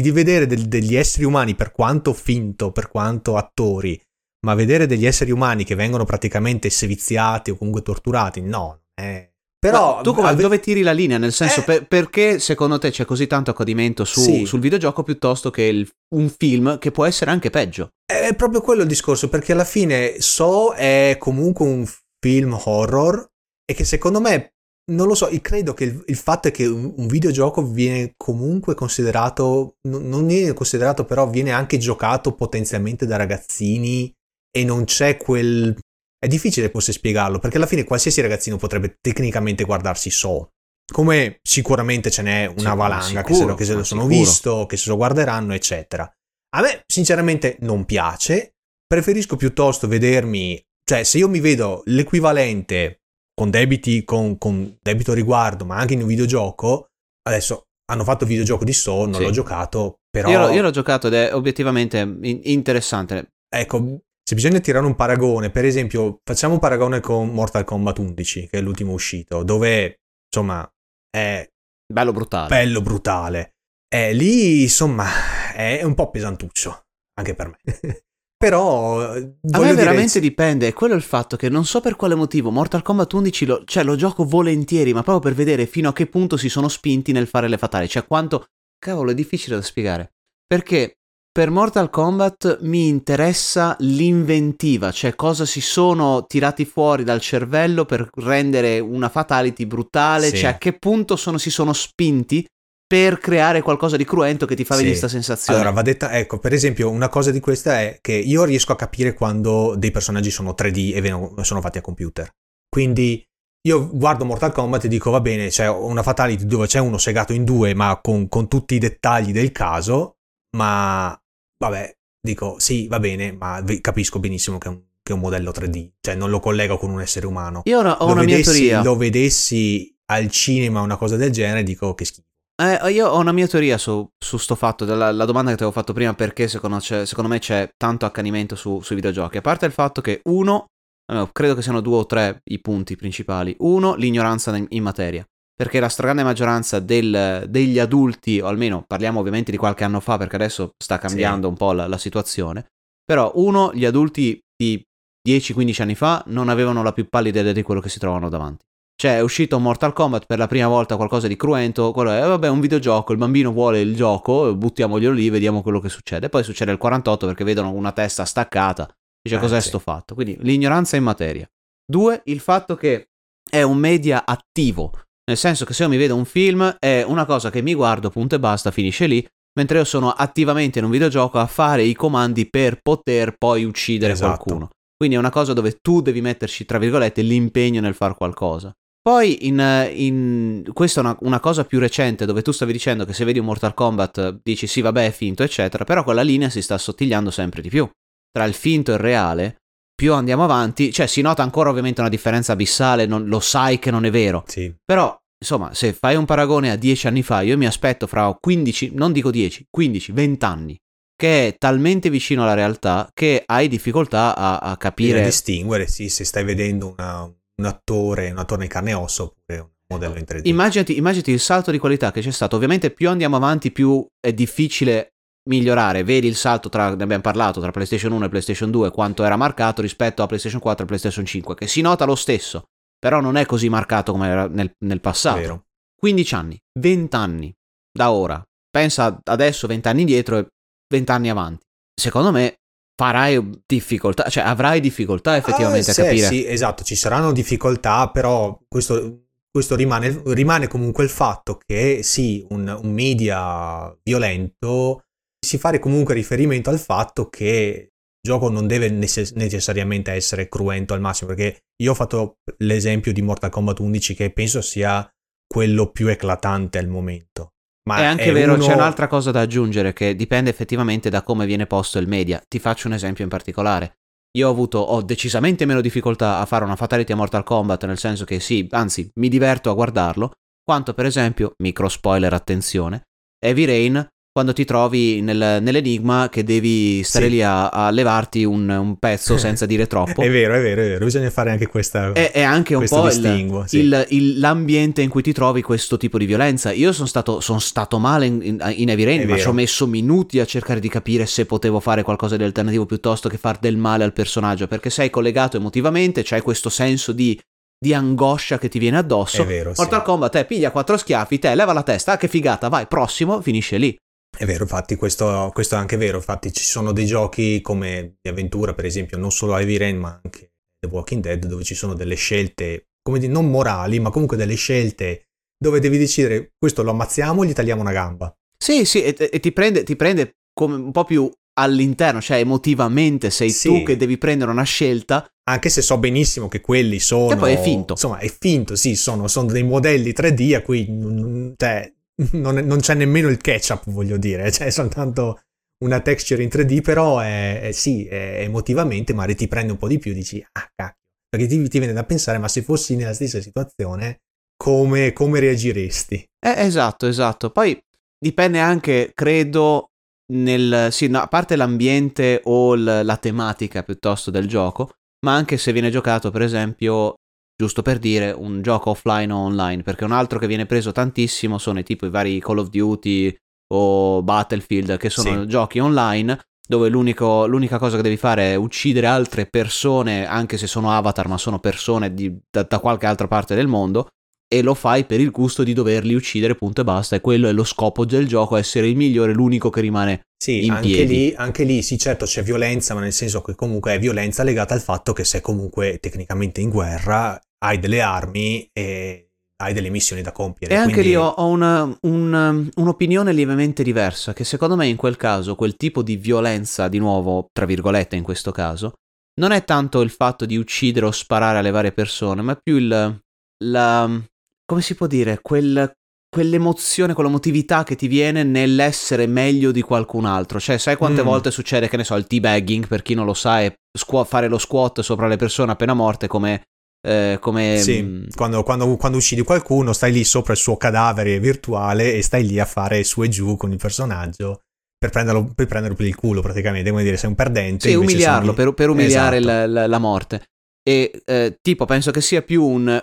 [0.01, 4.01] di, vedere del, degli esseri umani, per quanto finto, per quanto attori,
[4.47, 8.83] ma vedere degli esseri umani che vengono praticamente seviziati o comunque torturati, no.
[8.95, 9.33] Eh.
[9.63, 10.43] Però ma tu come, ave...
[10.43, 11.19] dove tiri la linea?
[11.19, 11.63] Nel senso, eh...
[11.63, 14.45] per, perché secondo te c'è così tanto accadimento su, sì.
[14.45, 17.91] sul videogioco piuttosto che il, un film che può essere anche peggio?
[18.05, 23.25] È proprio quello il discorso, perché alla fine So è comunque un film horror
[23.65, 24.55] e che secondo me
[24.90, 29.77] non lo so, credo che il, il, fatto è che un, videogioco viene comunque considerato,
[29.83, 34.12] non viene considerato però, viene anche giocato potenzialmente da ragazzini
[34.51, 35.77] e non c'è quel...
[36.18, 40.51] È difficile forse spiegarlo, perché alla fine qualsiasi ragazzino potrebbe tecnicamente guardarsi So.
[40.92, 44.18] Come sicuramente ce n'è una valanga che se, che se lo sono sicuro.
[44.18, 46.09] visto, che se lo guarderanno, eccetera.
[46.55, 48.55] A me sinceramente non piace,
[48.87, 53.02] preferisco piuttosto vedermi, cioè se io mi vedo l'equivalente
[53.43, 56.87] con debiti, con, con debito riguardo, ma anche in un videogioco,
[57.23, 59.23] adesso hanno fatto il videogioco di So, non sì.
[59.23, 60.31] l'ho giocato, però...
[60.31, 63.33] Io, io, l'ho giocato ed è obiettivamente interessante.
[63.53, 68.47] Ecco, se bisogna tirare un paragone, per esempio, facciamo un paragone con Mortal Kombat 11,
[68.47, 69.97] che è l'ultimo uscito, dove,
[70.33, 70.65] insomma,
[71.11, 71.45] è...
[71.93, 72.49] Bello brutale.
[72.49, 73.55] Bello brutale.
[73.93, 76.83] E lì, insomma, è un po' pesantuccio,
[77.19, 77.59] anche per me.
[78.43, 80.29] Però a me veramente dire...
[80.29, 83.47] dipende, e quello è il fatto che non so per quale motivo Mortal Kombat 11
[83.47, 86.67] lo, cioè, lo gioco volentieri, ma proprio per vedere fino a che punto si sono
[86.67, 88.47] spinti nel fare le fatali, cioè quanto...
[88.79, 90.15] Cavolo, è difficile da spiegare.
[90.45, 90.97] Perché
[91.31, 98.11] per Mortal Kombat mi interessa l'inventiva, cioè cosa si sono tirati fuori dal cervello per
[98.17, 100.39] rendere una fatality brutale, sì.
[100.39, 102.45] cioè a che punto sono, si sono spinti
[102.93, 104.83] per creare qualcosa di cruento che ti fa sì.
[104.83, 105.59] venire questa sensazione.
[105.59, 108.77] Allora, va detta, ecco, per esempio, una cosa di questa è che io riesco a
[108.77, 112.31] capire quando dei personaggi sono 3D e sono fatti a computer.
[112.69, 113.25] Quindi
[113.67, 117.33] io guardo Mortal Kombat e dico, va bene, c'è una fatality dove c'è uno segato
[117.33, 120.17] in due, ma con, con tutti i dettagli del caso,
[120.59, 121.19] ma
[121.65, 125.51] vabbè, dico, sì, va bene, ma capisco benissimo che è un che è un modello
[125.51, 127.63] 3D, cioè non lo collego con un essere umano.
[127.65, 128.83] Io ho una, ho lo una vedessi, mia teoria.
[128.83, 132.29] Lo vedessi al cinema una cosa del genere, dico che schifo.
[132.62, 135.64] Eh, io ho una mia teoria su, su sto fatto, della, la domanda che ti
[135.64, 139.38] avevo fatto prima, perché secondo, secondo me c'è tanto accanimento su, sui videogiochi.
[139.38, 140.66] A parte il fatto che, uno,
[141.12, 143.57] eh, credo che siano due o tre i punti principali.
[143.59, 145.27] Uno, l'ignoranza in materia.
[145.55, 150.16] Perché la stragrande maggioranza del, degli adulti, o almeno parliamo ovviamente di qualche anno fa,
[150.16, 151.53] perché adesso sta cambiando sì.
[151.53, 152.66] un po' la, la situazione.
[153.05, 154.81] Però, uno, gli adulti di
[155.29, 158.64] 10-15 anni fa non avevano la più pallida idea di quello che si trovano davanti.
[159.03, 161.91] Cioè, è uscito Mortal Kombat per la prima volta qualcosa di cruento.
[161.91, 163.11] Quello è, vabbè, un videogioco.
[163.11, 166.29] Il bambino vuole il gioco, buttiamoglielo lì, vediamo quello che succede.
[166.29, 168.88] Poi succede il 48 perché vedono una testa staccata.
[169.21, 169.71] Dice, eh, cos'è sì.
[169.71, 170.15] sto fatto?
[170.15, 171.51] Quindi l'ignoranza in materia.
[171.85, 173.09] Due, il fatto che
[173.51, 174.93] è un media attivo.
[175.25, 178.09] Nel senso che se io mi vedo un film è una cosa che mi guardo,
[178.09, 179.27] punto e basta, finisce lì.
[179.59, 184.12] Mentre io sono attivamente in un videogioco a fare i comandi per poter poi uccidere
[184.12, 184.45] esatto.
[184.45, 184.69] qualcuno.
[184.97, 188.73] Quindi è una cosa dove tu devi metterci, tra virgolette, l'impegno nel fare qualcosa.
[189.03, 193.12] Poi in, in, questa è una, una, cosa più recente dove tu stavi dicendo che
[193.12, 196.62] se vedi un Mortal Kombat dici sì vabbè è finto eccetera, però quella linea si
[196.62, 197.88] sta assottigliando sempre di più.
[198.31, 199.57] Tra il finto e il reale,
[199.93, 203.91] più andiamo avanti, cioè si nota ancora ovviamente una differenza abissale, non, lo sai che
[203.91, 204.45] non è vero.
[204.47, 204.73] Sì.
[204.85, 208.93] Però insomma se fai un paragone a dieci anni fa io mi aspetto fra 15,
[208.95, 210.77] non dico 10, 15, 20 anni
[211.17, 215.23] che è talmente vicino alla realtà che hai difficoltà a, a capire.
[215.23, 219.22] A distinguere, sì, se stai vedendo una, un attore, un attore in carne e ossa
[219.22, 220.40] oppure un modello in 3D.
[220.44, 222.57] Immaginati, immaginati il salto di qualità che c'è stato.
[222.57, 225.12] Ovviamente più andiamo avanti più è difficile
[225.48, 226.05] migliorare.
[226.05, 229.37] Vedi il salto tra, ne abbiamo parlato, tra PlayStation 1 e PlayStation 2, quanto era
[229.37, 232.64] marcato rispetto a PlayStation 4 e PlayStation 5, che si nota lo stesso,
[232.98, 235.38] però non è così marcato come era nel, nel passato.
[235.38, 235.64] Vero.
[235.96, 237.55] 15 anni, 20 anni
[237.90, 238.42] da ora.
[238.70, 240.46] Pensa adesso 20 anni indietro e
[240.88, 241.64] 20 anni avanti.
[241.94, 242.57] Secondo me
[243.03, 246.27] farai difficoltà, cioè avrai difficoltà effettivamente ah, a capire.
[246.29, 252.47] Sì, esatto, ci saranno difficoltà, però questo, questo rimane, rimane, comunque il fatto che sì,
[252.51, 255.03] un, un media violento
[255.45, 260.95] si fare comunque riferimento al fatto che il gioco non deve necess- necessariamente essere cruento
[260.95, 265.05] al massimo, perché io ho fatto l'esempio di Mortal Kombat 11 che penso sia
[265.45, 267.52] quello più eclatante al momento.
[267.88, 268.64] Ma è anche è vero, uno...
[268.64, 272.40] c'è un'altra cosa da aggiungere che dipende effettivamente da come viene posto il media.
[272.47, 273.97] Ti faccio un esempio in particolare.
[274.38, 277.99] Io ho avuto, ho decisamente meno difficoltà a fare una fatality a Mortal Kombat, nel
[277.99, 283.03] senso che sì, anzi, mi diverto a guardarlo, quanto per esempio, micro spoiler attenzione,
[283.38, 287.33] Heavy Rain quando ti trovi nel, nell'enigma che devi stare sì.
[287.33, 290.23] lì a, a levarti un, un, pezzo senza dire troppo.
[290.23, 292.12] è vero, è vero, è vero, bisogna fare anche questa.
[292.12, 293.79] È, è anche un po' il, sì.
[293.79, 296.73] il, il, l'ambiente in cui ti trovi questo tipo di violenza.
[296.73, 299.87] Io sono stato, son stato male in, in, in Heavy Rain, ma ci ho messo
[299.87, 303.77] minuti a cercare di capire se potevo fare qualcosa di alternativo piuttosto che far del
[303.77, 307.38] male al personaggio, perché sei collegato emotivamente, c'hai questo senso di
[307.83, 309.42] di angoscia che ti viene addosso.
[309.42, 310.05] È vero, Mortal sì.
[310.05, 313.77] Kombat, te piglia quattro schiaffi, te leva la testa, ah, che figata, vai, prossimo, finisce
[313.77, 313.99] lì.
[314.43, 316.17] È vero, infatti, questo, questo, è anche vero.
[316.17, 320.21] Infatti, ci sono dei giochi come di avventura, per esempio, non solo Heavy Rain, ma
[320.21, 324.37] anche The Walking Dead, dove ci sono delle scelte, come dire, non morali, ma comunque
[324.37, 328.35] delle scelte dove devi decidere questo lo ammazziamo o gli tagliamo una gamba.
[328.59, 333.31] Sì, sì, e, e ti, prende, ti prende come un po' più all'interno, cioè emotivamente
[333.31, 333.69] sei sì.
[333.69, 335.25] tu che devi prendere una scelta.
[335.45, 337.29] Anche se so benissimo che quelli sono...
[337.29, 337.93] Che poi è finto.
[337.93, 341.55] Insomma, è finto, sì, sono, sono dei modelli 3D a cui...
[341.57, 341.93] Cioè,
[342.33, 345.41] non, non, c'è nemmeno il ketchup, voglio dire, c'è soltanto
[345.85, 349.89] una texture in 3D, però è, è sì, è, emotivamente magari ti prende un po'
[349.89, 353.15] di più, dici, ah cacchio, perché ti, ti viene da pensare, ma se fossi nella
[353.15, 354.21] stessa situazione,
[354.57, 356.25] come, come reagiresti?
[356.39, 357.51] Eh, esatto, esatto.
[357.51, 357.81] Poi
[358.19, 359.91] dipende anche, credo,
[360.33, 364.91] nel, sì, no, a parte l'ambiente o l, la tematica piuttosto del gioco,
[365.27, 367.17] ma anche se viene giocato, per esempio,
[367.62, 371.59] giusto per dire, un gioco offline o online, perché un altro che viene preso tantissimo
[371.59, 373.33] sono i tipo i vari Call of Duty
[373.72, 375.46] o Battlefield, che sono sì.
[375.46, 380.90] giochi online dove l'unica cosa che devi fare è uccidere altre persone, anche se sono
[380.90, 384.09] avatar, ma sono persone di, da, da qualche altra parte del mondo,
[384.53, 387.16] e lo fai per il gusto di doverli uccidere, punto e basta.
[387.16, 390.72] E quello è lo scopo del gioco, essere il migliore, l'unico che rimane sì, in
[390.72, 391.14] anche piedi.
[391.14, 394.75] Lì, anche lì, sì, certo c'è violenza, ma nel senso che comunque è violenza legata
[394.75, 399.29] al fatto che sei comunque tecnicamente in guerra, hai delle armi e
[399.62, 400.75] hai delle missioni da compiere.
[400.75, 401.11] E anche quindi...
[401.11, 405.77] lì ho, ho una, una, un'opinione lievemente diversa, che secondo me in quel caso quel
[405.77, 408.94] tipo di violenza, di nuovo, tra virgolette in questo caso,
[409.40, 413.20] non è tanto il fatto di uccidere o sparare alle varie persone, ma più il...
[413.64, 414.20] la...
[414.64, 415.38] come si può dire?
[415.40, 415.92] Quel,
[416.29, 420.59] quell'emozione, quell'emotività che ti viene nell'essere meglio di qualcun altro.
[420.59, 421.27] Cioè, sai quante mm.
[421.27, 424.48] volte succede, che ne so, il teabagging, per chi non lo sa, è squ- fare
[424.48, 426.64] lo squat sopra le persone appena morte come
[427.05, 427.79] eh, come...
[427.79, 432.23] Sì, mm, quando, quando, quando, uccidi qualcuno stai lì sopra il suo cadavere virtuale e
[432.23, 434.61] stai lì a fare su e giù con il personaggio
[435.03, 437.88] per prenderlo per, prenderlo per il culo praticamente, come dire sei un perdente.
[437.88, 439.53] Sì, umiliarlo, per, per, umiliare esatto.
[439.53, 440.45] la, la, la, morte.
[440.81, 443.03] E eh, tipo penso che sia più un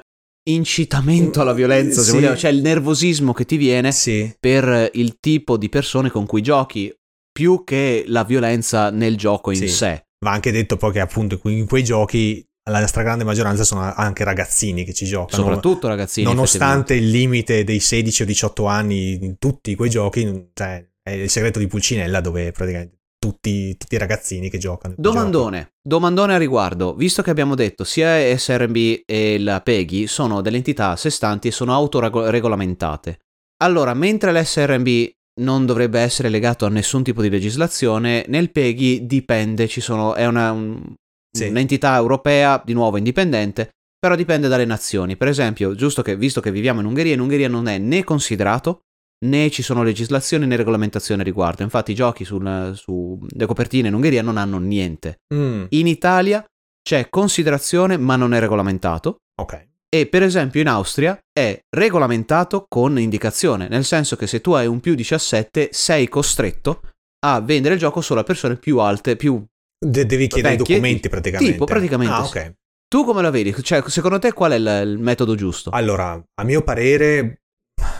[0.49, 4.33] incitamento alla violenza, se vogliamo, cioè il nervosismo che ti viene sì.
[4.39, 6.93] per il tipo di persone con cui giochi,
[7.31, 9.67] più che la violenza nel gioco in sì.
[9.67, 10.03] sé.
[10.23, 14.83] Va anche detto poi che appunto in quei giochi la stragrande maggioranza sono anche ragazzini
[14.83, 15.43] che ci giocano.
[15.43, 16.27] Soprattutto ragazzini.
[16.27, 21.29] Nonostante il limite dei 16 o 18 anni in tutti quei giochi, cioè, è il
[21.29, 24.95] segreto di Pulcinella dove praticamente tutti, tutti i ragazzini che giocano.
[24.97, 25.75] Domandone, giocano.
[25.81, 26.95] domandone a riguardo.
[26.95, 31.49] Visto che abbiamo detto sia SRB e la PEGI sono delle entità a sé stanti
[31.49, 33.19] e sono autoregolamentate.
[33.61, 35.09] Allora, mentre l'SRB
[35.41, 40.25] non dovrebbe essere legato a nessun tipo di legislazione, nel PEGI dipende, ci sono, è
[40.25, 40.95] una, un,
[41.31, 41.47] sì.
[41.47, 45.17] un'entità europea, di nuovo indipendente, però dipende dalle nazioni.
[45.17, 48.81] Per esempio, giusto che visto che viviamo in Ungheria, in Ungheria non è né considerato
[49.25, 51.63] né ci sono legislazioni né regolamentazione a riguardo.
[51.63, 55.19] Infatti i giochi sulle su copertine in Ungheria non hanno niente.
[55.33, 55.65] Mm.
[55.69, 56.43] In Italia
[56.81, 59.17] c'è considerazione ma non è regolamentato.
[59.41, 59.67] Ok.
[59.89, 64.67] E per esempio in Austria è regolamentato con indicazione, nel senso che se tu hai
[64.67, 66.81] un più 17 sei costretto
[67.25, 69.43] a vendere il gioco solo a persone più alte, più
[69.79, 71.53] De- devi chiedere i documenti praticamente.
[71.53, 72.13] Tipo, praticamente.
[72.13, 72.53] Ah, ok.
[72.87, 73.55] Tu come la vedi?
[73.61, 75.69] Cioè, secondo te qual è il, il metodo giusto?
[75.69, 77.43] Allora, a mio parere,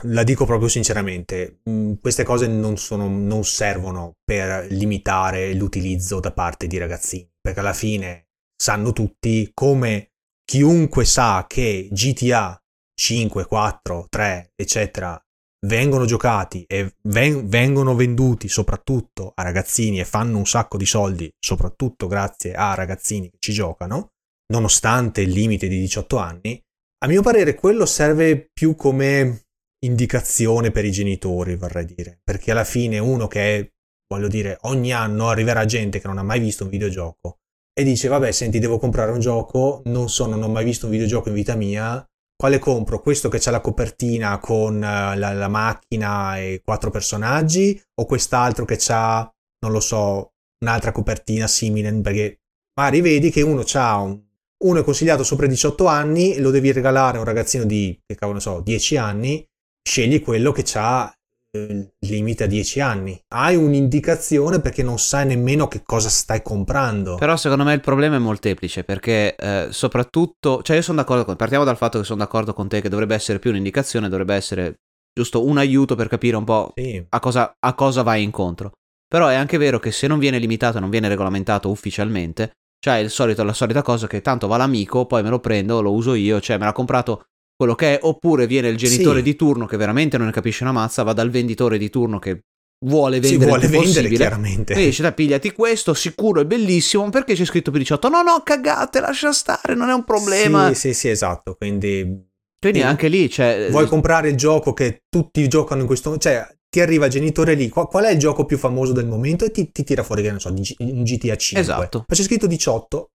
[0.04, 6.32] la dico proprio sinceramente, mm, queste cose non, sono, non servono per limitare l'utilizzo da
[6.32, 10.10] parte di ragazzini, perché alla fine sanno tutti come
[10.44, 12.60] chiunque sa che GTA
[13.00, 15.22] 5, 4, 3, eccetera,
[15.66, 21.32] vengono giocati e ven- vengono venduti soprattutto a ragazzini e fanno un sacco di soldi,
[21.40, 24.12] soprattutto grazie a ragazzini che ci giocano,
[24.54, 26.62] nonostante il limite di 18 anni,
[27.02, 29.46] a mio parere quello serve più come
[29.86, 33.72] indicazione per i genitori, vorrei dire, perché alla fine uno che
[34.10, 37.38] voglio dire, ogni anno arriverà gente che non ha mai visto un videogioco
[37.74, 40.92] e dice, vabbè, senti, devo comprare un gioco, non so, non ho mai visto un
[40.92, 42.06] videogioco in vita mia,
[42.40, 43.02] quale compro?
[43.02, 48.64] Questo che c'ha la copertina con uh, la, la, macchina e quattro personaggi o quest'altro
[48.64, 50.32] che c'ha, non lo so,
[50.64, 51.94] un'altra copertina simile?
[52.00, 52.40] Perché
[52.80, 54.18] magari vedi che uno c'ha un,
[54.64, 58.16] uno è consigliato sopra i 18 anni, lo devi regalare a un ragazzino di, che
[58.16, 59.46] cavolo so, 10 anni,
[59.86, 61.19] scegli quello che ha eh,
[61.52, 63.20] limite a 10 anni.
[63.30, 67.16] Hai un'indicazione perché non sai nemmeno che cosa stai comprando.
[67.16, 71.36] Però secondo me il problema è molteplice perché eh, soprattutto, cioè io sono d'accordo con,
[71.36, 74.76] partiamo dal fatto che sono d'accordo con te che dovrebbe essere più un'indicazione, dovrebbe essere
[75.14, 77.04] giusto un aiuto per capire un po' sì.
[77.10, 78.74] a, cosa, a cosa vai incontro.
[79.08, 83.44] Però è anche vero che se non viene limitato, non viene regolamentato ufficialmente, cioè solito,
[83.44, 86.60] la solita cosa che tanto va l'amico, poi me lo prendo, lo uso io, cioè
[86.60, 87.26] me l'ha comprato
[87.60, 89.24] quello che è, oppure viene il genitore sì.
[89.26, 92.46] di turno che veramente non ne capisce una mazza, va dal venditore di turno che
[92.86, 94.74] vuole vendere si vuole vendere chiaramente.
[94.76, 98.08] E dice, dai, pigliati questo, sicuro è bellissimo, perché c'è scritto più 18?
[98.08, 100.70] No, no, cagate, lascia stare, non è un problema.
[100.70, 102.28] Sì, sì, sì, esatto, quindi...
[102.58, 103.68] Quindi anche lì, cioè...
[103.72, 106.30] Vuoi comprare il gioco che tutti giocano in questo momento?
[106.30, 109.44] Cioè, ti arriva il genitore lì, qual, qual, è il gioco più famoso del momento?
[109.44, 111.60] E ti, ti tira fuori, che non so, un GTA 5.
[111.60, 112.06] Esatto.
[112.08, 113.10] Ma c'è scritto 18,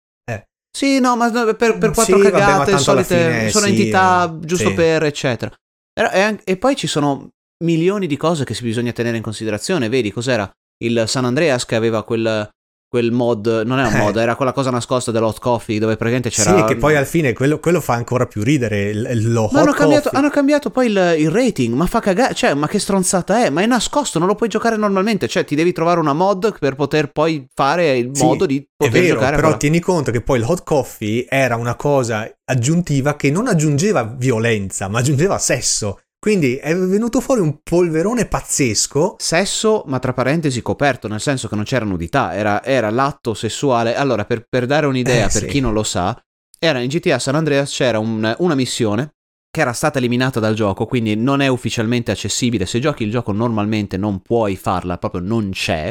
[0.75, 4.71] sì, no, ma per, per quattro sì, cagate, vabbè, solite, fine, sono sì, entità giusto
[4.71, 4.75] sì.
[4.75, 5.55] per, eccetera.
[5.93, 7.29] E, e, poi ci sono
[7.65, 9.91] milioni di cose che si bisogna tenere in considerazione.
[9.91, 10.51] Vedi, cos'era
[10.83, 12.49] il San Andreas che aveva quel,
[12.92, 14.20] quel mod, non è un mod, eh.
[14.20, 16.59] era quella cosa nascosta dell'hot coffee dove praticamente c'era...
[16.59, 20.11] Sì, che poi al fine quello, quello fa ancora più ridere, lo ma hanno cambiato,
[20.12, 23.48] hanno cambiato, poi il, il, rating, ma fa cagare, cioè, ma che stronzata è?
[23.48, 26.74] Ma è nascosto, non lo puoi giocare normalmente, cioè ti devi trovare una mod per
[26.74, 29.37] poter poi fare il sì, modo di poter vero, giocare.
[29.37, 34.05] Però tieni conto che poi il hot coffee era una cosa aggiuntiva che non aggiungeva
[34.05, 35.98] violenza, ma aggiungeva sesso.
[36.23, 39.17] Quindi è venuto fuori un polverone pazzesco.
[39.19, 43.97] Sesso, ma tra parentesi coperto, nel senso che non c'era nudità, era, era l'atto sessuale.
[43.97, 45.47] Allora, per, per dare un'idea, eh, per sì.
[45.49, 46.17] chi non lo sa,
[46.61, 49.15] era in GTA San Andreas c'era un, una missione
[49.51, 52.67] che era stata eliminata dal gioco, quindi non è ufficialmente accessibile.
[52.67, 55.87] Se giochi il gioco normalmente non puoi farla, proprio non c'è.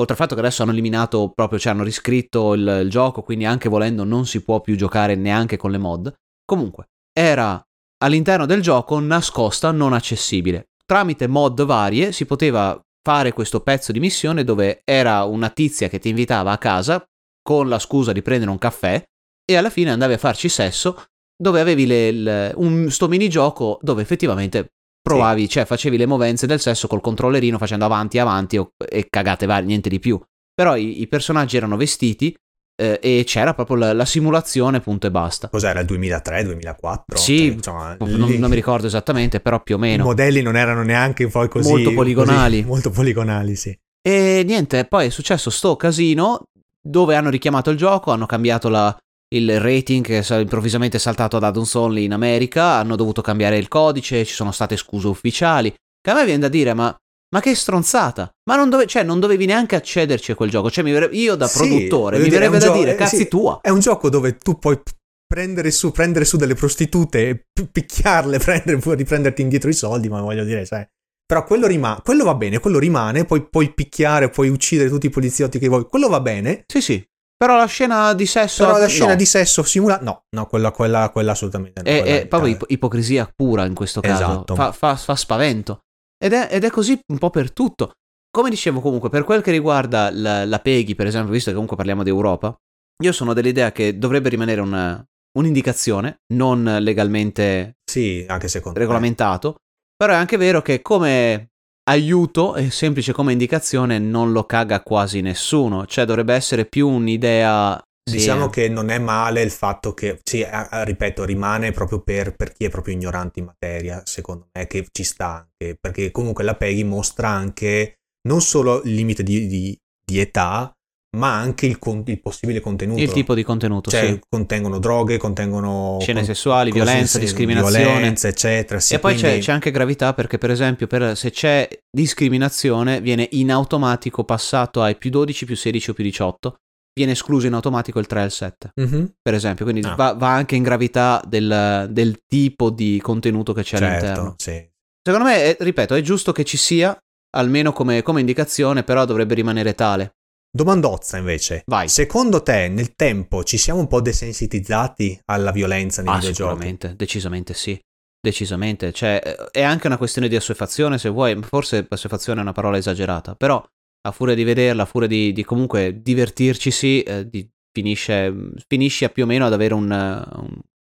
[0.00, 3.44] Oltre al fatto che adesso hanno eliminato proprio, cioè hanno riscritto il, il gioco, quindi
[3.44, 6.12] anche volendo non si può più giocare neanche con le mod.
[6.44, 7.64] Comunque, era
[7.98, 10.68] all'interno del gioco nascosta, non accessibile.
[10.84, 15.98] Tramite mod varie si poteva fare questo pezzo di missione dove era una tizia che
[15.98, 17.04] ti invitava a casa
[17.42, 19.02] con la scusa di prendere un caffè
[19.44, 24.02] e alla fine andavi a farci sesso dove avevi le, le, un, sto minigioco dove
[24.02, 25.48] effettivamente provavi, sì.
[25.48, 29.46] cioè facevi le movenze del sesso col controllerino facendo avanti e avanti o, e cagate
[29.46, 30.20] varie, niente di più.
[30.52, 32.36] Però i, i personaggi erano vestiti
[32.80, 35.48] eh, e c'era proprio la, la, simulazione, punto e basta.
[35.48, 37.18] Cos'era il 2003, 2004?
[37.18, 40.04] Sì, insomma, non, non, mi ricordo esattamente, però più o meno.
[40.04, 41.68] I modelli non erano neanche poi così...
[41.68, 42.58] Molto poligonali.
[42.58, 43.76] Così, molto poligonali, sì.
[44.00, 46.44] E niente, poi è successo sto casino
[46.80, 48.96] dove hanno richiamato il gioco, hanno cambiato la,
[49.34, 53.68] il rating che è improvvisamente saltato ad add-ons only in America, hanno dovuto cambiare il
[53.68, 55.74] codice, ci sono state scuse ufficiali.
[56.00, 56.96] Che a me viene da dire, ma
[57.30, 58.30] ma che stronzata!
[58.48, 60.70] Ma non, dove, cioè, non dovevi neanche accederci a quel gioco.
[60.70, 63.58] Cioè, verrebbe, io da sì, produttore mi verrebbe da gio- dire, eh, cazzi sì, tua.
[63.60, 64.80] È un gioco dove tu puoi
[65.26, 70.64] prendere su, prendere su delle prostitute, picchiarle, prendere, riprenderti indietro i soldi, ma voglio dire,
[70.64, 70.86] sai.
[71.26, 75.10] Però quello, rimane, quello va bene, quello rimane, poi puoi picchiare, puoi uccidere tutti i
[75.10, 76.64] poliziotti che vuoi, quello va bene.
[76.66, 77.06] Sì, sì.
[77.36, 78.64] Però la scena di sesso.
[78.64, 79.16] Però la scena no.
[79.16, 80.02] di sesso simulata.
[80.02, 81.88] No, no, quella, quella, quella assolutamente no.
[81.88, 84.22] È, è proprio ip- ipocrisia pura in questo caso.
[84.24, 84.54] Esatto.
[84.54, 85.82] Fa, fa, fa spavento.
[86.18, 87.92] Ed è, ed è, così un po' per tutto.
[88.30, 91.76] Come dicevo comunque, per quel che riguarda la, la Peggy, per esempio, visto che comunque
[91.76, 92.54] parliamo di Europa,
[93.02, 95.02] io sono dell'idea che dovrebbe rimanere una,
[95.38, 99.48] un'indicazione, non legalmente sì, anche regolamentato.
[99.48, 99.56] Me.
[99.96, 101.48] Però è anche vero che come
[101.88, 105.86] aiuto e semplice come indicazione non lo caga quasi nessuno.
[105.86, 108.50] Cioè dovrebbe essere più un'idea Diciamo sì.
[108.50, 112.70] che non è male il fatto che, sì, ripeto, rimane proprio per, per, chi è
[112.70, 117.28] proprio ignorante in materia, secondo me, che ci sta anche, perché comunque la Peggy mostra
[117.28, 117.94] anche
[118.28, 120.72] non solo il limite di, di, di età,
[121.16, 123.00] ma anche il, il, possibile contenuto.
[123.00, 124.20] Il tipo di contenuto, cioè, sì.
[124.28, 125.98] contengono droghe, contengono...
[126.00, 127.84] Scene con, sessuali, violenza, discriminazione.
[127.84, 128.78] Violenza, eccetera.
[128.78, 129.36] Sì, e poi quindi...
[129.36, 134.82] c'è, c'è, anche gravità perché, per esempio, per, se c'è discriminazione, viene in automatico passato
[134.82, 136.56] ai più 12, più 16 o più 18
[136.98, 139.04] viene escluso in automatico il 3 e il 7, mm-hmm.
[139.22, 139.94] per esempio, quindi ah.
[139.94, 144.34] va, va, anche in gravità del, del, tipo di contenuto che c'è certo, all'interno.
[144.36, 144.68] Sì.
[145.02, 146.96] Secondo me, è, ripeto, è giusto che ci sia,
[147.36, 150.16] almeno come, come indicazione, però dovrebbe rimanere tale.
[150.50, 151.62] Domandozza invece.
[151.66, 151.88] Vai.
[151.88, 156.50] Secondo te nel tempo ci siamo un po' desensitizzati alla violenza nei ah, videogiochi?
[156.50, 157.78] Sicuramente, decisamente sì.
[158.20, 162.76] Decisamente, cioè è anche una questione di assuefazione se vuoi, forse assuefazione è una parola
[162.76, 163.64] esagerata, però
[164.06, 168.34] a furia di vederla, a furia di, di comunque divertirci, sì, eh, di, finisce,
[168.66, 169.90] finisci più o meno ad avere un,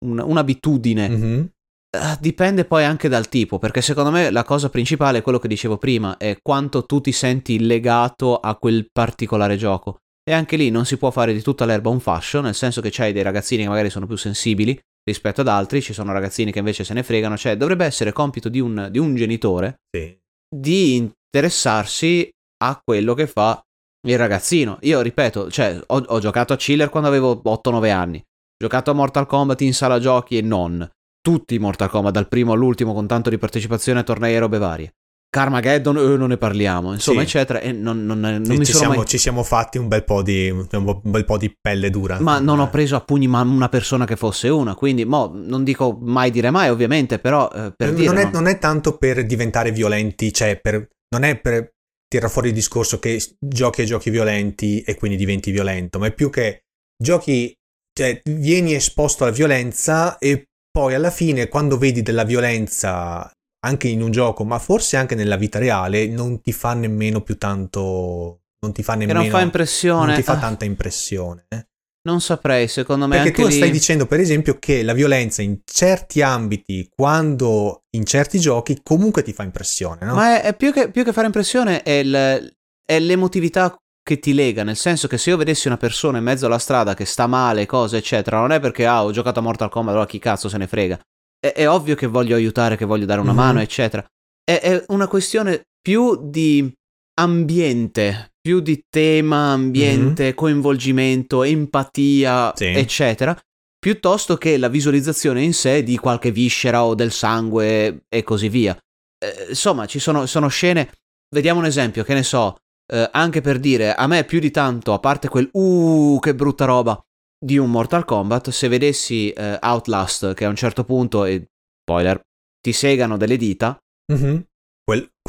[0.05, 1.09] un, un'abitudine.
[1.09, 1.45] Mm-hmm.
[1.91, 5.47] Uh, dipende poi anche dal tipo, perché secondo me la cosa principale è quello che
[5.47, 9.97] dicevo prima, è quanto tu ti senti legato a quel particolare gioco.
[10.23, 12.89] E anche lì non si può fare di tutta l'erba un fascio, nel senso che
[12.91, 16.59] c'hai dei ragazzini che magari sono più sensibili rispetto ad altri, ci sono ragazzini che
[16.59, 20.15] invece se ne fregano, cioè dovrebbe essere compito di un, di un genitore sì.
[20.47, 22.29] di interessarsi
[22.63, 23.61] a quello che fa
[24.07, 24.77] il ragazzino.
[24.81, 28.93] Io ripeto, cioè, ho, ho giocato a Chiller quando avevo 8-9 anni, ho giocato a
[28.93, 30.87] Mortal Kombat in sala giochi e non.
[31.21, 34.57] Tutti i Mortal Kombat, dal primo all'ultimo, con tanto di partecipazione a tornei e robe
[34.57, 34.93] varie.
[35.31, 37.25] Carmageddon, eh, non ne parliamo, insomma, sì.
[37.25, 37.59] eccetera.
[37.59, 39.05] E non, non, non sì, mi ci, siamo, mai...
[39.05, 42.19] ci siamo fatti un bel, po di, un bel po' di pelle dura.
[42.19, 45.99] Ma non ho preso a pugni una persona che fosse una, quindi mo, non dico
[46.01, 48.21] mai dire mai, ovviamente, però eh, per non, dire.
[48.21, 51.73] È, non è tanto per diventare violenti, cioè, per, non è per
[52.09, 56.13] tira fuori il discorso che giochi a giochi violenti e quindi diventi violento, ma è
[56.13, 56.63] più che
[57.01, 57.55] giochi,
[57.93, 63.31] cioè vieni esposto alla violenza e poi alla fine quando vedi della violenza
[63.65, 67.37] anche in un gioco, ma forse anche nella vita reale, non ti fa nemmeno più
[67.37, 68.41] tanto...
[68.61, 69.21] Non ti fa nemmeno...
[69.21, 70.05] Non fa impressione.
[70.07, 70.39] Non ti fa ah.
[70.39, 71.45] tanta impressione.
[71.47, 71.67] Eh?
[72.09, 73.17] Non saprei, secondo me.
[73.17, 73.53] Perché tu lì...
[73.53, 79.21] stai dicendo, per esempio, che la violenza in certi ambiti, quando in certi giochi, comunque
[79.21, 80.15] ti fa impressione, no?
[80.15, 84.33] Ma è, è più, che, più, che, fare impressione, è, il, è, l'emotività che ti
[84.33, 84.63] lega.
[84.63, 87.67] Nel senso che se io vedessi una persona in mezzo alla strada che sta male,
[87.67, 90.57] cose, eccetera, non è perché ah, ho giocato a Mortal Kombat, allora chi cazzo se
[90.57, 90.99] ne frega.
[91.39, 93.39] È, è ovvio che voglio aiutare, che voglio dare una mm-hmm.
[93.39, 94.03] mano, eccetera.
[94.43, 96.73] È, è una questione più di
[97.19, 100.33] ambiente, più di tema, ambiente, mm-hmm.
[100.33, 102.65] coinvolgimento, empatia, sì.
[102.65, 103.39] eccetera,
[103.77, 108.75] piuttosto che la visualizzazione in sé di qualche viscera o del sangue e così via.
[109.23, 110.91] Eh, insomma, ci sono, sono, scene.
[111.29, 112.55] Vediamo un esempio, che ne so,
[112.91, 116.65] eh, anche per dire, a me più di tanto, a parte quel uh, che brutta
[116.65, 116.99] roba
[117.37, 121.49] di un Mortal Kombat, se vedessi eh, Outlast che a un certo punto, e
[121.83, 122.19] spoiler,
[122.59, 123.77] ti segano delle dita.
[124.11, 124.39] Mm-hmm.